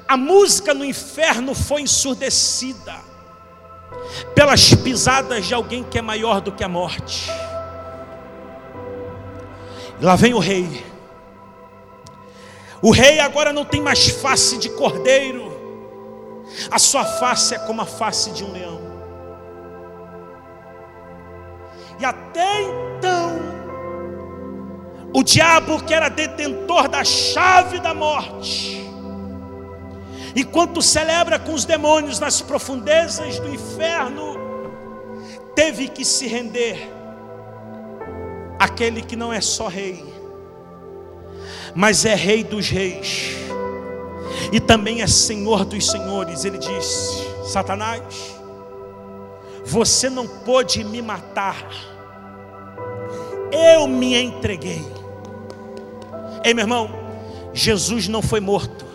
A 0.08 0.18
música 0.18 0.74
no 0.74 0.84
inferno 0.84 1.54
foi 1.54 1.84
ensurdecida 1.84 2.96
pelas 4.34 4.74
pisadas 4.74 5.46
de 5.46 5.54
alguém 5.54 5.84
que 5.84 6.00
é 6.00 6.02
maior 6.02 6.42
do 6.42 6.52
que 6.52 6.64
a 6.64 6.68
morte. 6.68 7.30
Lá 10.02 10.16
vem 10.16 10.34
o 10.34 10.40
rei. 10.40 10.84
O 12.82 12.90
rei 12.90 13.20
agora 13.20 13.54
não 13.54 13.64
tem 13.64 13.82
mais 13.82 14.08
face 14.08 14.58
de 14.58 14.70
cordeiro, 14.70 15.46
a 16.72 16.80
sua 16.80 17.06
face 17.06 17.54
é 17.54 17.60
como 17.60 17.84
a 17.84 17.86
face 17.86 18.32
de 18.32 18.44
um 18.44 18.52
leão. 18.52 18.82
E 22.00 22.06
até 22.06 22.87
o 25.18 25.24
diabo, 25.24 25.84
que 25.84 25.96
era 25.96 26.10
detentor 26.10 26.88
da 26.88 27.04
chave 27.04 27.80
da 27.80 27.92
morte, 27.92 28.88
enquanto 30.36 30.80
celebra 30.80 31.40
com 31.40 31.56
os 31.56 31.66
demônios 31.66 32.20
nas 32.20 32.40
profundezas 32.40 33.40
do 33.40 33.50
inferno, 33.50 34.36
teve 35.56 35.88
que 35.88 36.06
se 36.06 36.28
render 36.28 36.88
aquele 38.60 39.02
que 39.02 39.16
não 39.16 39.34
é 39.34 39.42
só 39.42 39.68
rei, 39.68 40.06
mas 41.74 42.06
é 42.06 42.14
rei 42.14 42.44
dos 42.44 42.70
reis, 42.70 43.32
e 44.54 44.60
também 44.60 45.02
é 45.02 45.08
senhor 45.08 45.66
dos 45.66 45.90
senhores. 45.90 46.46
Ele 46.46 46.60
disse: 46.60 47.28
Satanás, 47.44 48.36
você 49.66 50.12
não 50.12 50.28
pôde 50.28 50.84
me 50.84 51.02
matar, 51.02 51.68
eu 53.52 53.88
me 53.88 54.16
entreguei. 54.16 54.97
Ei, 56.48 56.54
meu 56.54 56.64
irmão, 56.64 56.90
Jesus 57.54 58.08
não 58.08 58.22
foi 58.22 58.40
morto, 58.40 58.86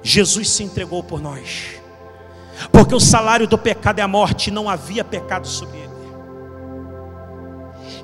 Jesus 0.00 0.48
se 0.48 0.62
entregou 0.62 1.02
por 1.02 1.20
nós, 1.20 1.72
porque 2.70 2.94
o 2.94 3.00
salário 3.00 3.48
do 3.48 3.58
pecado 3.58 3.98
é 3.98 4.02
a 4.02 4.06
morte, 4.06 4.48
não 4.48 4.68
havia 4.68 5.02
pecado 5.02 5.48
sobre 5.48 5.78
ele. 5.78 5.90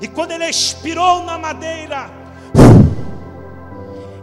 E 0.01 0.09
quando 0.09 0.31
ele 0.31 0.43
expirou 0.43 1.23
na 1.23 1.37
madeira, 1.37 2.09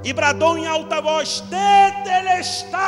e 0.04 0.12
bradou 0.12 0.58
em 0.58 0.66
alta 0.66 1.00
voz: 1.00 1.42
Tetelestai, 1.48 2.84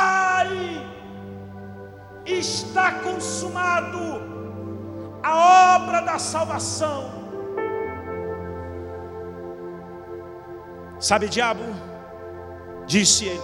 está 2.23 2.91
consumado 2.91 4.21
a 5.23 5.77
obra 5.77 6.01
da 6.01 6.19
salvação. 6.19 7.20
Sabe, 11.01 11.27
diabo, 11.27 11.63
disse 12.85 13.25
ele, 13.25 13.41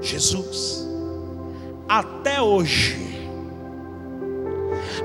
Jesus, 0.00 0.88
até 1.86 2.40
hoje, 2.40 3.28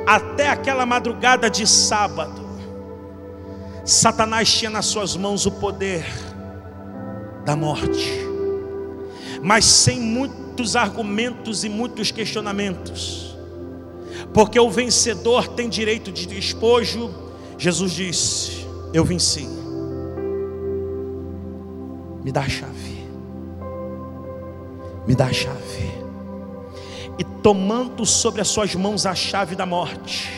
até 0.05 0.47
aquela 0.47 0.85
madrugada 0.85 1.49
de 1.49 1.67
sábado, 1.67 2.47
Satanás 3.83 4.49
tinha 4.49 4.71
nas 4.71 4.85
suas 4.85 5.17
mãos 5.17 5.45
o 5.45 5.51
poder 5.51 6.05
da 7.43 7.53
morte, 7.53 8.13
mas 9.43 9.65
sem 9.65 9.99
muitos 9.99 10.77
argumentos 10.77 11.65
e 11.65 11.69
muitos 11.69 12.11
questionamentos, 12.11 13.37
porque 14.33 14.57
o 14.57 14.69
vencedor 14.69 15.49
tem 15.49 15.67
direito 15.67 16.13
de 16.13 16.27
despojo. 16.27 17.13
Jesus 17.57 17.91
disse: 17.91 18.65
Eu 18.93 19.03
venci, 19.03 19.56
me 22.27 22.31
dá 22.33 22.41
a 22.41 22.49
chave, 22.49 23.07
me 25.07 25.15
dá 25.15 25.27
a 25.27 25.31
chave, 25.31 25.93
e 27.17 27.23
tomando 27.23 28.05
sobre 28.05 28.41
as 28.41 28.49
suas 28.49 28.75
mãos 28.75 29.05
a 29.05 29.15
chave 29.15 29.55
da 29.55 29.65
morte, 29.65 30.29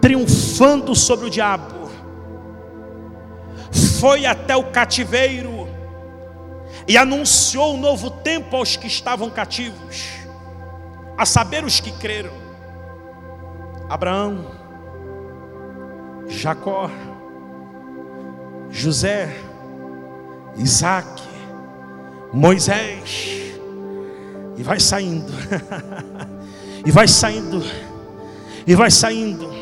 triunfando 0.00 0.94
sobre 0.94 1.26
o 1.26 1.30
diabo, 1.30 1.90
foi 4.00 4.24
até 4.24 4.56
o 4.56 4.70
cativeiro 4.70 5.68
e 6.88 6.96
anunciou 6.96 7.74
um 7.74 7.78
novo 7.78 8.10
tempo 8.10 8.56
aos 8.56 8.78
que 8.78 8.86
estavam 8.86 9.28
cativos, 9.28 10.08
a 11.18 11.26
saber 11.26 11.62
os 11.62 11.78
que 11.78 11.92
creram. 11.92 12.32
Abraão, 13.90 14.46
Jacó, 16.26 16.90
José, 18.70 19.45
Isaac, 20.58 21.22
Moisés, 22.32 23.36
e 24.56 24.62
vai 24.62 24.80
saindo, 24.80 25.32
e 26.84 26.90
vai 26.90 27.06
saindo, 27.06 27.62
e 28.66 28.74
vai 28.74 28.90
saindo. 28.90 29.54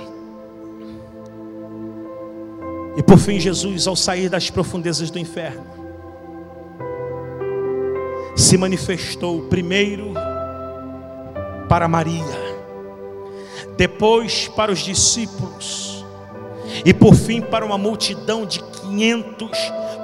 E 2.96 3.02
por 3.02 3.18
fim, 3.18 3.40
Jesus, 3.40 3.88
ao 3.88 3.96
sair 3.96 4.28
das 4.28 4.50
profundezas 4.50 5.10
do 5.10 5.18
inferno, 5.18 5.66
se 8.36 8.56
manifestou 8.56 9.42
primeiro 9.42 10.14
para 11.68 11.88
Maria, 11.88 12.22
depois 13.76 14.46
para 14.48 14.70
os 14.70 14.78
discípulos, 14.78 16.04
e 16.84 16.94
por 16.94 17.14
fim 17.14 17.40
para 17.40 17.64
uma 17.64 17.78
multidão 17.78 18.46
de 18.46 18.62
500 18.94 19.50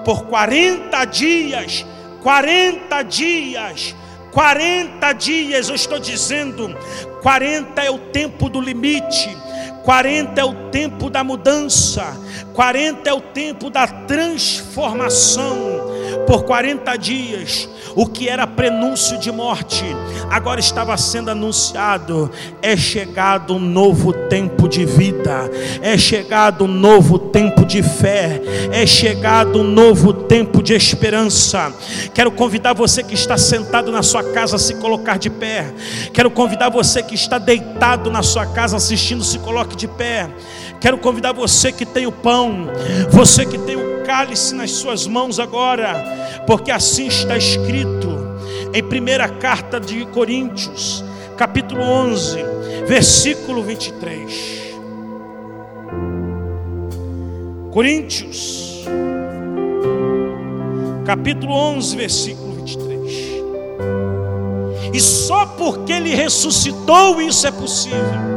por 0.05 0.26
40 0.26 1.05
dias. 1.07 1.87
40 2.22 3.03
dias 3.05 3.94
40 4.33 5.12
dias, 5.14 5.68
eu 5.68 5.74
estou 5.74 5.98
dizendo, 5.98 6.76
40 7.22 7.83
é 7.83 7.90
o 7.90 7.98
tempo 7.98 8.48
do 8.48 8.61
limite, 8.61 9.37
40 9.85 10.40
é 10.40 10.44
o 10.44 10.55
tempo 10.70 11.11
da 11.11 11.24
mudança, 11.24 12.16
40 12.55 13.11
é 13.11 13.12
o 13.12 13.20
tempo 13.20 13.70
da 13.70 13.87
transformação. 13.87 15.89
Por 16.27 16.44
40 16.44 16.96
dias, 16.96 17.68
o 17.94 18.07
que 18.07 18.29
era 18.29 18.46
prenúncio 18.46 19.18
de 19.18 19.31
morte, 19.33 19.85
agora 20.31 20.61
estava 20.61 20.96
sendo 20.96 21.31
anunciado: 21.31 22.31
é 22.62 22.77
chegado 22.77 23.55
um 23.55 23.59
novo 23.59 24.12
tempo 24.12 24.68
de 24.68 24.85
vida, 24.85 25.51
é 25.83 25.96
chegado 25.99 26.64
um 26.64 26.68
novo 26.68 27.18
tempo 27.18 27.64
de 27.64 27.83
fé, 27.83 28.40
é 28.73 28.87
chegado 28.87 29.61
um 29.61 29.64
novo 29.64 30.12
tempo 30.12 30.62
de 30.62 30.75
esperança. 30.75 31.73
Quero 32.14 32.31
convidar 32.31 32.73
você 32.73 33.03
que 33.03 33.14
está 33.14 33.37
sentado 33.37 33.90
na 33.90 34.03
sua 34.03 34.23
casa 34.23 34.57
a 34.57 34.59
se 34.59 34.75
colocar 34.75 35.18
de 35.18 35.31
pé. 35.31 35.73
Quero 36.12 36.31
convidar 36.31 36.68
você 36.68 37.03
que 37.03 37.14
está 37.14 37.38
deitado 37.38 38.11
na 38.11 38.23
sua 38.23 38.46
casa 38.46 38.77
assistindo, 38.77 39.25
se 39.25 39.38
coloque 39.38 39.77
de 39.77 39.88
pé. 39.88 40.29
Quero 40.81 40.96
convidar 40.99 41.33
você 41.33 41.70
que 41.70 41.85
tem 41.85 42.07
o 42.07 42.12
pão, 42.12 42.68
você 43.11 43.44
que 43.44 43.59
tem 43.59 43.77
o 43.77 44.00
cálice 44.05 44.55
nas 44.55 44.71
suas 44.73 45.07
mãos 45.07 45.39
agora, 45.39 46.43
porque 46.47 46.71
assim 46.71 47.07
está 47.07 47.37
escrito 47.37 48.09
em 48.73 48.83
primeira 48.83 49.29
carta 49.29 49.81
de 49.81 50.05
Coríntios, 50.07 51.05
capítulo 51.37 51.83
11, 51.83 52.39
versículo 52.87 53.63
23. 53.63 54.61
Coríntios, 57.73 58.85
capítulo 61.05 61.53
11, 61.53 61.97
versículo 61.97 62.53
23. 62.55 62.91
E 64.93 65.01
só 65.01 65.47
porque 65.47 65.93
ele 65.93 66.15
ressuscitou, 66.15 67.21
isso 67.21 67.47
é 67.47 67.51
possível. 67.51 68.31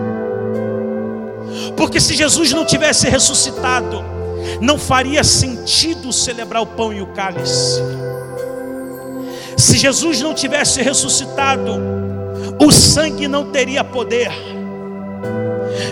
Porque 1.76 1.99
se 1.99 2.15
Jesus 2.15 2.52
não 2.52 2.65
tivesse 2.65 3.10
ressuscitado, 3.10 4.12
não 4.62 4.77
faria 4.77 5.23
sentido 5.23 6.12
celebrar 6.12 6.62
o 6.62 6.67
pão 6.67 6.93
e 6.93 7.01
o 7.01 7.08
cálice. 7.08 7.82
Se 9.58 9.77
Jesus 9.77 10.21
não 10.21 10.34
tivesse 10.34 10.82
ressuscitado, 10.82 11.79
o 12.60 12.71
sangue 12.71 13.27
não 13.27 13.51
teria 13.51 13.84
poder. 13.84 14.32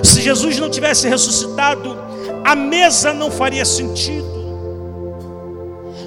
Se 0.03 0.21
Jesus 0.21 0.57
não 0.59 0.69
tivesse 0.69 1.07
ressuscitado, 1.07 1.97
a 2.43 2.55
mesa 2.55 3.13
não 3.13 3.31
faria 3.31 3.65
sentido. 3.65 4.29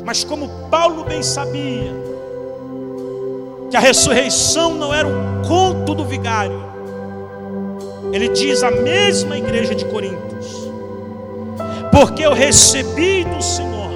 Mas 0.05 0.23
como 0.23 0.49
Paulo 0.71 1.05
bem 1.05 1.23
sabia 1.23 1.93
que 3.71 3.77
a 3.77 3.81
ressurreição 3.81 4.75
não 4.75 4.93
era 4.93 5.09
um 5.09 5.43
conto 5.43 5.95
do 5.95 6.05
vigário, 6.05 6.63
ele 8.13 8.29
diz 8.29 8.63
à 8.63 8.71
mesma 8.71 9.39
igreja 9.39 9.75
de 9.75 9.85
Coríntios: 9.87 10.64
Porque 11.95 12.27
eu 12.27 12.33
recebi 12.33 13.23
do 13.23 13.41
Senhor, 13.41 13.93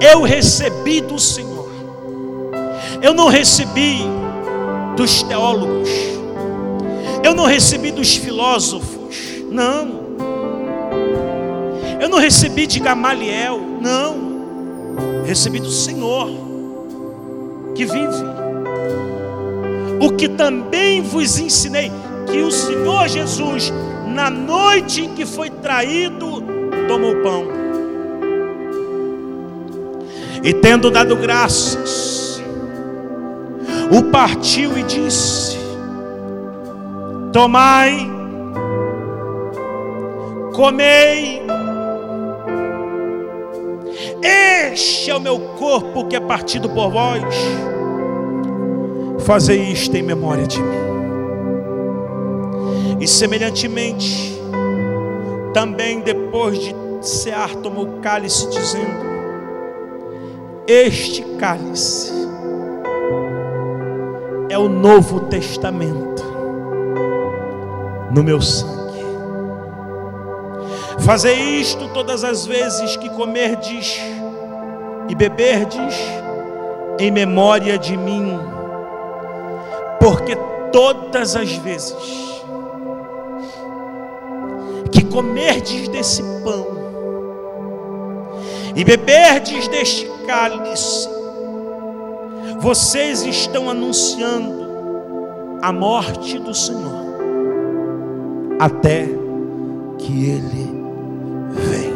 eu 0.00 0.22
recebi 0.22 1.00
do 1.00 1.16
Senhor, 1.16 1.70
eu 3.00 3.14
não 3.14 3.28
recebi 3.28 3.98
dos 4.96 5.22
teólogos, 5.22 5.88
eu 7.22 7.36
não 7.36 7.44
recebi 7.44 7.92
dos 7.92 8.16
filósofos, 8.16 9.16
não, 9.48 10.02
eu 12.00 12.08
não 12.08 12.18
recebi 12.18 12.66
de 12.66 12.80
Gamaliel, 12.80 13.60
não, 13.80 15.24
recebi 15.24 15.60
do 15.60 15.70
Senhor 15.70 16.30
que 17.76 17.84
vive. 17.84 18.24
O 20.00 20.16
que 20.16 20.28
também 20.28 21.00
vos 21.00 21.38
ensinei, 21.38 21.92
que 22.26 22.42
o 22.42 22.50
Senhor 22.50 23.06
Jesus, 23.06 23.72
na 24.12 24.30
noite 24.30 25.02
em 25.02 25.14
que 25.14 25.24
foi 25.26 25.50
traído, 25.50 26.42
tomou 26.86 27.16
pão. 27.16 27.46
E 30.42 30.52
tendo 30.52 30.90
dado 30.90 31.16
graças, 31.16 32.42
o 33.90 34.02
partiu 34.10 34.76
e 34.78 34.82
disse: 34.82 35.58
Tomai, 37.32 38.10
comei, 40.54 41.42
este 44.22 45.10
é 45.10 45.14
o 45.14 45.20
meu 45.20 45.38
corpo 45.58 46.06
que 46.06 46.16
é 46.16 46.20
partido 46.20 46.68
por 46.68 46.90
vós 46.90 47.22
Fazer 49.24 49.56
isto 49.56 49.96
em 49.96 50.02
memória 50.02 50.46
de 50.46 50.60
mim. 50.60 50.91
E 53.02 53.08
semelhantemente, 53.08 54.40
também 55.52 56.02
depois 56.02 56.56
de 56.56 56.72
cear, 57.00 57.52
tomou 57.56 57.84
o 57.84 58.00
cálice, 58.00 58.48
dizendo: 58.48 59.04
Este 60.68 61.24
cálice 61.36 62.12
é 64.48 64.56
o 64.56 64.68
novo 64.68 65.18
testamento 65.22 66.22
no 68.14 68.22
meu 68.22 68.40
sangue. 68.40 69.02
Fazer 71.00 71.34
isto 71.34 71.88
todas 71.88 72.22
as 72.22 72.46
vezes 72.46 72.96
que 72.96 73.10
comerdes 73.10 74.00
e 75.08 75.14
beberdes 75.16 75.96
em 77.00 77.10
memória 77.10 77.76
de 77.76 77.96
mim 77.96 78.38
porque 79.98 80.36
todas 80.70 81.34
as 81.34 81.52
vezes 81.56 82.31
comerdes 85.12 85.88
desse 85.88 86.22
pão 86.42 86.66
e 88.74 88.82
beberdes 88.82 89.68
deste 89.68 90.10
cálice, 90.26 91.08
vocês 92.58 93.22
estão 93.22 93.68
anunciando 93.68 94.62
a 95.60 95.70
morte 95.70 96.38
do 96.38 96.54
Senhor 96.54 97.02
até 98.58 99.06
que 99.98 100.30
Ele 100.30 100.82
venha. 101.50 101.92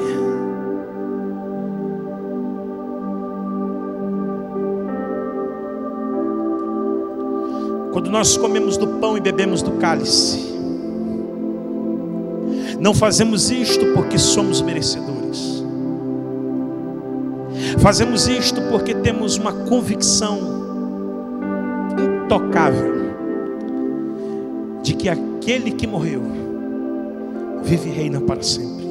Quando 7.92 8.10
nós 8.10 8.36
comemos 8.36 8.76
do 8.76 8.86
pão 8.98 9.16
e 9.16 9.20
bebemos 9.20 9.62
do 9.62 9.72
cálice, 9.72 10.55
não 12.78 12.94
fazemos 12.94 13.50
isto 13.50 13.92
porque 13.94 14.18
somos 14.18 14.60
merecedores. 14.60 15.64
Fazemos 17.78 18.26
isto 18.26 18.60
porque 18.70 18.94
temos 18.94 19.36
uma 19.36 19.52
convicção 19.52 20.38
intocável 21.98 22.96
de 24.82 24.94
que 24.94 25.08
aquele 25.08 25.70
que 25.72 25.86
morreu 25.86 26.22
vive 27.62 27.88
e 27.88 27.92
reina 27.92 28.20
para 28.20 28.42
sempre. 28.42 28.86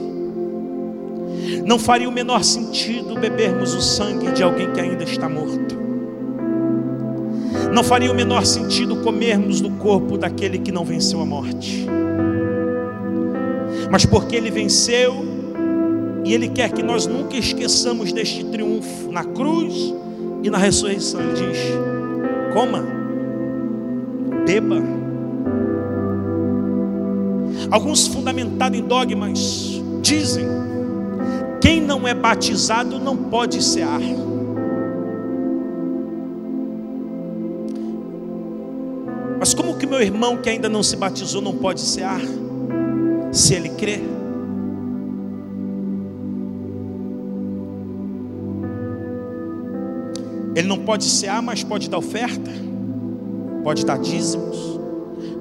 Não 1.66 1.80
faria 1.80 2.10
o 2.10 2.12
menor 2.12 2.44
sentido 2.44 3.20
bebermos 3.20 3.74
o 3.74 3.82
sangue 3.82 4.32
de 4.32 4.44
alguém 4.44 4.72
que 4.72 4.80
ainda 4.80 5.04
está 5.04 5.30
morto. 5.30 5.76
Não 7.74 7.84
faria 7.84 8.12
o 8.12 8.16
menor 8.16 8.46
sentido 8.46 8.98
comermos 8.98 9.62
do 9.62 9.72
corpo 9.72 10.18
daquele 10.18 10.60
que 10.60 10.72
não 10.72 10.86
venceu 10.86 11.22
a 11.22 11.26
morte. 11.26 11.86
Mas 13.96 14.06
porque 14.06 14.36
ele 14.36 14.52
venceu, 14.52 15.26
e 16.26 16.34
ele 16.34 16.50
quer 16.50 16.70
que 16.70 16.84
nós 16.84 17.08
nunca 17.08 17.38
esqueçamos 17.38 18.12
deste 18.12 18.44
triunfo 18.44 19.10
na 19.10 19.24
cruz 19.24 19.94
e 20.44 20.50
na 20.50 20.58
ressurreição. 20.58 21.22
Ele 21.22 21.32
diz: 21.32 21.58
coma, 22.54 22.84
beba. 24.46 24.84
Alguns 27.72 28.06
fundamentados 28.08 28.78
em 28.78 28.84
dogmas 28.84 29.82
dizem: 30.02 30.46
quem 31.62 31.80
não 31.80 32.06
é 32.06 32.14
batizado 32.14 33.00
não 33.00 33.16
pode 33.16 33.64
cear. 33.64 34.02
Mas 39.40 39.54
como 39.54 39.78
que 39.78 39.88
meu 39.88 40.02
irmão 40.02 40.36
que 40.36 40.50
ainda 40.50 40.68
não 40.68 40.84
se 40.84 40.98
batizou 40.98 41.42
não 41.42 41.56
pode 41.56 41.80
cear? 41.80 42.20
Se 43.36 43.54
ele 43.54 43.68
crê? 43.68 44.00
Ele 50.56 50.68
não 50.70 50.80
pode 50.80 51.04
cear, 51.04 51.42
mas 51.42 51.62
pode 51.62 51.90
dar 51.90 51.98
oferta, 51.98 52.50
pode 53.62 53.86
dar 53.86 54.00
dízimos, 54.00 54.80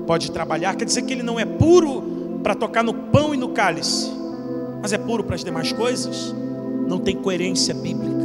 pode 0.08 0.32
trabalhar. 0.32 0.74
Quer 0.74 0.86
dizer 0.86 1.02
que 1.02 1.12
ele 1.12 1.22
não 1.22 1.38
é 1.38 1.44
puro 1.44 2.40
para 2.42 2.56
tocar 2.56 2.82
no 2.82 2.92
pão 2.92 3.32
e 3.32 3.36
no 3.36 3.50
cálice, 3.50 4.10
mas 4.82 4.92
é 4.92 4.98
puro 4.98 5.22
para 5.22 5.36
as 5.36 5.44
demais 5.44 5.72
coisas. 5.72 6.34
Não 6.88 6.98
tem 6.98 7.14
coerência 7.14 7.72
bíblica. 7.74 8.24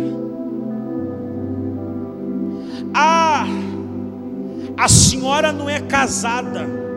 A 2.92 4.88
senhora 4.88 5.52
não 5.54 5.70
é 5.70 5.80
casada. 5.80 6.89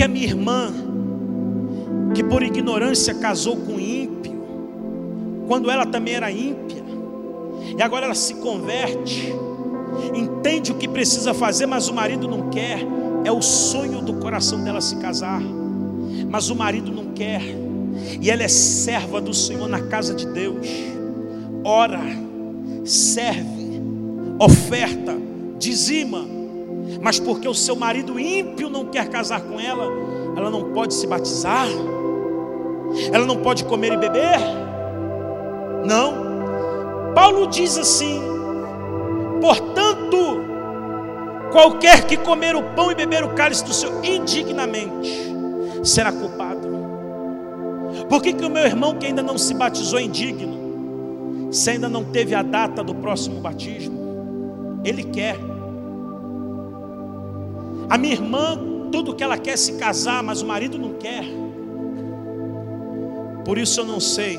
Que 0.00 0.04
a 0.04 0.08
minha 0.08 0.24
irmã, 0.24 0.72
que 2.14 2.24
por 2.24 2.42
ignorância 2.42 3.12
casou 3.12 3.54
com 3.54 3.78
ímpio, 3.78 4.32
quando 5.46 5.70
ela 5.70 5.84
também 5.84 6.14
era 6.14 6.32
ímpia, 6.32 6.82
e 7.76 7.82
agora 7.82 8.06
ela 8.06 8.14
se 8.14 8.36
converte, 8.36 9.30
entende 10.14 10.72
o 10.72 10.76
que 10.76 10.88
precisa 10.88 11.34
fazer, 11.34 11.66
mas 11.66 11.88
o 11.88 11.92
marido 11.92 12.26
não 12.26 12.48
quer, 12.48 12.78
é 13.26 13.30
o 13.30 13.42
sonho 13.42 14.00
do 14.00 14.14
coração 14.14 14.64
dela 14.64 14.80
se 14.80 14.96
casar, 14.96 15.42
mas 16.30 16.48
o 16.48 16.56
marido 16.56 16.90
não 16.90 17.12
quer, 17.12 17.42
e 18.22 18.30
ela 18.30 18.42
é 18.42 18.48
serva 18.48 19.20
do 19.20 19.34
Senhor 19.34 19.68
na 19.68 19.82
casa 19.82 20.14
de 20.14 20.24
Deus, 20.28 20.66
ora, 21.62 22.00
serve, 22.86 23.82
oferta, 24.38 25.14
dizima, 25.58 26.40
mas 27.02 27.18
porque 27.18 27.48
o 27.48 27.54
seu 27.54 27.76
marido 27.76 28.18
ímpio 28.18 28.68
não 28.68 28.86
quer 28.86 29.08
casar 29.08 29.40
com 29.42 29.58
ela, 29.58 29.89
ela 30.36 30.50
não 30.50 30.72
pode 30.72 30.94
se 30.94 31.06
batizar, 31.06 31.66
ela 33.12 33.26
não 33.26 33.36
pode 33.36 33.64
comer 33.64 33.92
e 33.92 33.96
beber, 33.96 34.38
não. 35.84 36.30
Paulo 37.14 37.46
diz 37.46 37.76
assim: 37.76 38.20
portanto, 39.40 40.40
qualquer 41.52 42.06
que 42.06 42.16
comer 42.16 42.54
o 42.54 42.62
pão 42.74 42.90
e 42.90 42.94
beber 42.94 43.24
o 43.24 43.30
cálice 43.30 43.64
do 43.64 43.72
Senhor 43.72 44.04
indignamente 44.04 45.30
será 45.82 46.12
culpado. 46.12 46.68
Por 48.08 48.22
que, 48.22 48.32
que 48.32 48.44
o 48.44 48.50
meu 48.50 48.64
irmão 48.64 48.94
que 48.94 49.06
ainda 49.06 49.22
não 49.22 49.36
se 49.36 49.54
batizou 49.54 49.98
é 49.98 50.02
indigno? 50.02 51.52
Se 51.52 51.70
ainda 51.70 51.88
não 51.88 52.04
teve 52.04 52.34
a 52.34 52.42
data 52.42 52.82
do 52.82 52.94
próximo 52.94 53.40
batismo, 53.40 54.80
ele 54.84 55.02
quer. 55.04 55.36
A 57.88 57.98
minha 57.98 58.14
irmã, 58.14 58.58
tudo 58.90 59.14
que 59.14 59.22
ela 59.22 59.38
quer 59.38 59.56
se 59.56 59.74
casar, 59.74 60.22
mas 60.22 60.42
o 60.42 60.46
marido 60.46 60.78
não 60.78 60.94
quer. 60.94 61.24
Por 63.44 63.58
isso 63.58 63.80
eu 63.80 63.84
não 63.84 63.98
sei 63.98 64.38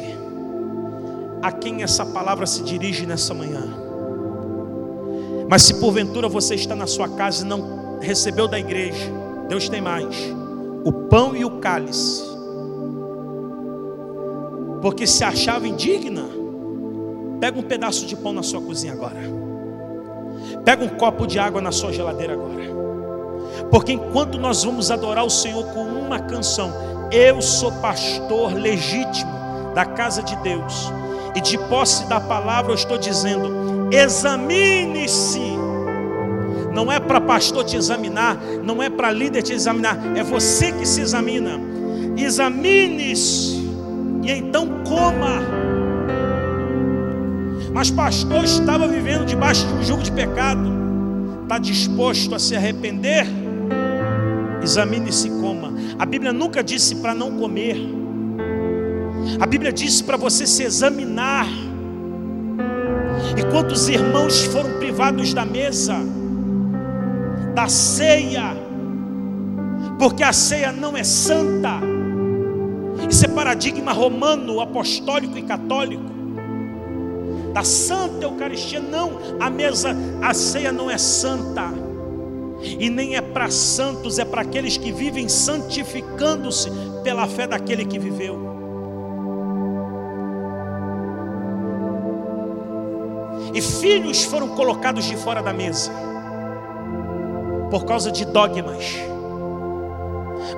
a 1.42 1.52
quem 1.52 1.82
essa 1.84 2.06
palavra 2.06 2.46
se 2.46 2.64
dirige 2.64 3.06
nessa 3.06 3.34
manhã. 3.34 3.64
Mas 5.50 5.64
se 5.64 5.74
porventura 5.76 6.30
você 6.30 6.56
está 6.56 6.76
na 6.76 6.88
sua 6.88 7.10
casa 7.10 7.44
e 7.44 7.48
não 7.48 8.00
recebeu 8.00 8.48
da 8.48 8.60
igreja, 8.60 9.12
Deus 9.50 9.68
tem 9.68 9.82
mais: 9.82 10.16
o 10.86 10.92
pão 10.92 11.36
e 11.36 11.44
o 11.44 11.60
cálice. 11.60 12.24
Porque 14.82 15.06
se 15.06 15.24
achava 15.24 15.68
indigna, 15.68 16.24
pega 17.40 17.60
um 17.60 17.64
pedaço 17.64 18.06
de 18.06 18.16
pão 18.16 18.34
na 18.34 18.44
sua 18.44 18.62
cozinha 18.62 18.94
agora. 18.94 19.20
Pega 20.64 20.84
um 20.84 20.90
copo 20.90 21.28
de 21.28 21.38
água 21.38 21.62
na 21.62 21.72
sua 21.72 21.92
geladeira 21.92 22.34
agora. 22.34 22.64
Porque 23.72 23.94
enquanto 23.94 24.38
nós 24.38 24.64
vamos 24.64 24.92
adorar 24.92 25.26
o 25.26 25.30
Senhor 25.30 25.64
com 25.68 25.84
uma 25.84 26.20
canção, 26.20 26.74
eu 27.10 27.42
sou 27.42 27.72
pastor 27.74 28.54
legítimo 28.54 29.32
da 29.74 29.86
casa 29.86 30.22
de 30.22 30.36
Deus, 30.38 30.92
e 31.34 31.40
de 31.40 31.58
posse 31.58 32.06
da 32.08 32.20
palavra 32.20 32.72
eu 32.72 32.76
estou 32.76 32.98
dizendo: 32.98 33.90
examine-se. 33.92 35.40
Não 36.74 36.92
é 36.92 37.00
para 37.00 37.20
pastor 37.20 37.64
te 37.66 37.76
examinar, 37.76 38.38
não 38.64 38.82
é 38.82 38.90
para 38.90 39.12
líder 39.12 39.42
te 39.42 39.54
examinar, 39.54 39.98
é 40.16 40.24
você 40.24 40.72
que 40.72 40.86
se 40.86 41.02
examina. 41.02 41.60
Examine-se 42.18 43.58
e 44.24 44.32
então 44.32 44.84
coma. 44.84 45.42
Mas 47.74 47.90
pastor 47.90 48.44
estava 48.44 48.88
vivendo 48.88 49.26
debaixo 49.26 49.66
de 49.66 49.74
um 49.74 49.84
jugo 49.84 50.04
de 50.04 50.12
pecado, 50.12 50.70
está 51.44 51.58
disposto 51.58 52.36
a 52.36 52.40
se 52.40 52.56
arrepender? 52.56 53.41
Examine-se 54.62 55.28
e 55.28 55.32
coma. 55.32 55.74
A 55.98 56.06
Bíblia 56.06 56.32
nunca 56.32 56.64
disse 56.64 56.96
para 56.96 57.16
não 57.16 57.38
comer. 57.38 57.78
A 59.40 59.46
Bíblia 59.46 59.72
disse 59.72 60.04
para 60.04 60.18
você 60.18 60.46
se 60.46 60.64
examinar. 60.64 61.48
E 63.38 63.44
quantos 63.52 63.90
irmãos 63.90 64.44
foram 64.46 64.78
privados 64.78 65.34
da 65.34 65.46
mesa, 65.46 65.96
da 67.56 67.68
ceia, 67.68 68.56
porque 69.98 70.24
a 70.24 70.34
ceia 70.34 70.72
não 70.72 70.96
é 70.96 71.04
santa. 71.04 71.80
Isso 73.10 73.26
é 73.26 73.30
paradigma 73.30 73.92
romano, 73.92 74.62
apostólico 74.62 75.38
e 75.38 75.42
católico. 75.42 76.12
Da 77.54 77.64
santa 77.64 78.26
Eucaristia, 78.26 78.80
não, 78.80 79.18
a 79.40 79.50
mesa, 79.50 79.96
a 80.22 80.34
ceia 80.34 80.72
não 80.72 80.90
é 80.90 80.98
santa 80.98 81.91
e 82.64 82.90
nem 82.90 83.16
é 83.16 83.22
para 83.22 83.50
santos, 83.50 84.20
é 84.20 84.26
para 84.26 84.42
aqueles 84.42 84.78
que 84.78 84.92
vivem 84.92 85.28
santificando-se 85.28 86.70
pela 87.04 87.28
fé 87.28 87.48
daquele 87.48 87.86
que 87.86 87.98
viveu. 87.98 88.52
E 93.54 93.62
filhos 93.62 94.24
foram 94.24 94.50
colocados 94.50 95.06
de 95.06 95.18
fora 95.18 95.42
da 95.42 95.52
mesa 95.52 95.92
por 97.70 97.86
causa 97.86 98.12
de 98.12 98.26
dogmas. 98.26 98.98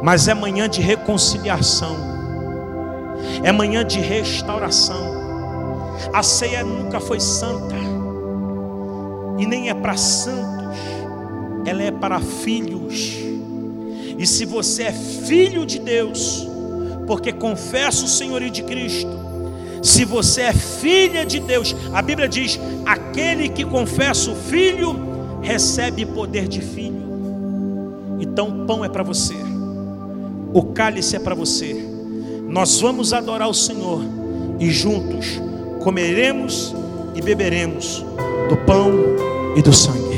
Mas 0.02 0.28
é 0.28 0.34
manhã 0.34 0.68
de 0.68 0.82
reconciliação, 0.82 1.96
é 3.44 3.52
manhã 3.52 3.86
de 3.86 4.00
restauração. 4.00 5.24
A 6.12 6.22
ceia 6.22 6.64
nunca 6.64 7.00
foi 7.00 7.20
santa, 7.20 7.76
e 9.38 9.46
nem 9.46 9.70
é 9.70 9.74
para 9.74 9.96
santos 9.96 10.63
ela 11.66 11.84
é 11.84 11.92
para 11.92 12.20
filhos. 12.20 13.16
E 14.18 14.26
se 14.26 14.46
você 14.46 14.84
é 14.84 14.92
filho 14.92 15.66
de 15.66 15.80
Deus, 15.80 16.48
porque 17.08 17.32
confessa 17.32 18.06
o 18.06 18.08
senhorio 18.08 18.50
de 18.50 18.64
Cristo, 18.64 19.12
se 19.82 20.06
você 20.06 20.44
é 20.44 20.54
filha 20.54 21.26
de 21.26 21.40
Deus, 21.40 21.76
a 21.94 22.02
Bíblia 22.02 22.28
diz: 22.28 22.60
aquele 22.86 23.50
que 23.50 23.66
confessa 23.66 24.32
o 24.32 24.36
filho 24.36 24.96
recebe 25.42 26.06
poder 26.06 26.48
de 26.48 26.62
filho. 26.62 27.04
Então, 28.20 28.64
o 28.64 28.66
pão 28.66 28.86
é 28.86 28.90
para 28.90 29.04
você, 29.04 29.36
o 30.54 30.64
cálice 30.64 31.16
é 31.16 31.20
para 31.20 31.36
você. 31.36 31.90
Nós 32.48 32.80
vamos 32.80 33.12
adorar 33.12 33.50
o 33.50 33.54
Senhor 33.54 34.02
e 34.60 34.70
juntos 34.70 35.42
comeremos 35.84 36.74
e 37.14 37.22
beberemos 37.22 38.04
do 38.50 38.56
pão 38.66 38.92
e 39.56 39.62
do 39.62 39.74
sangue. 39.74 40.13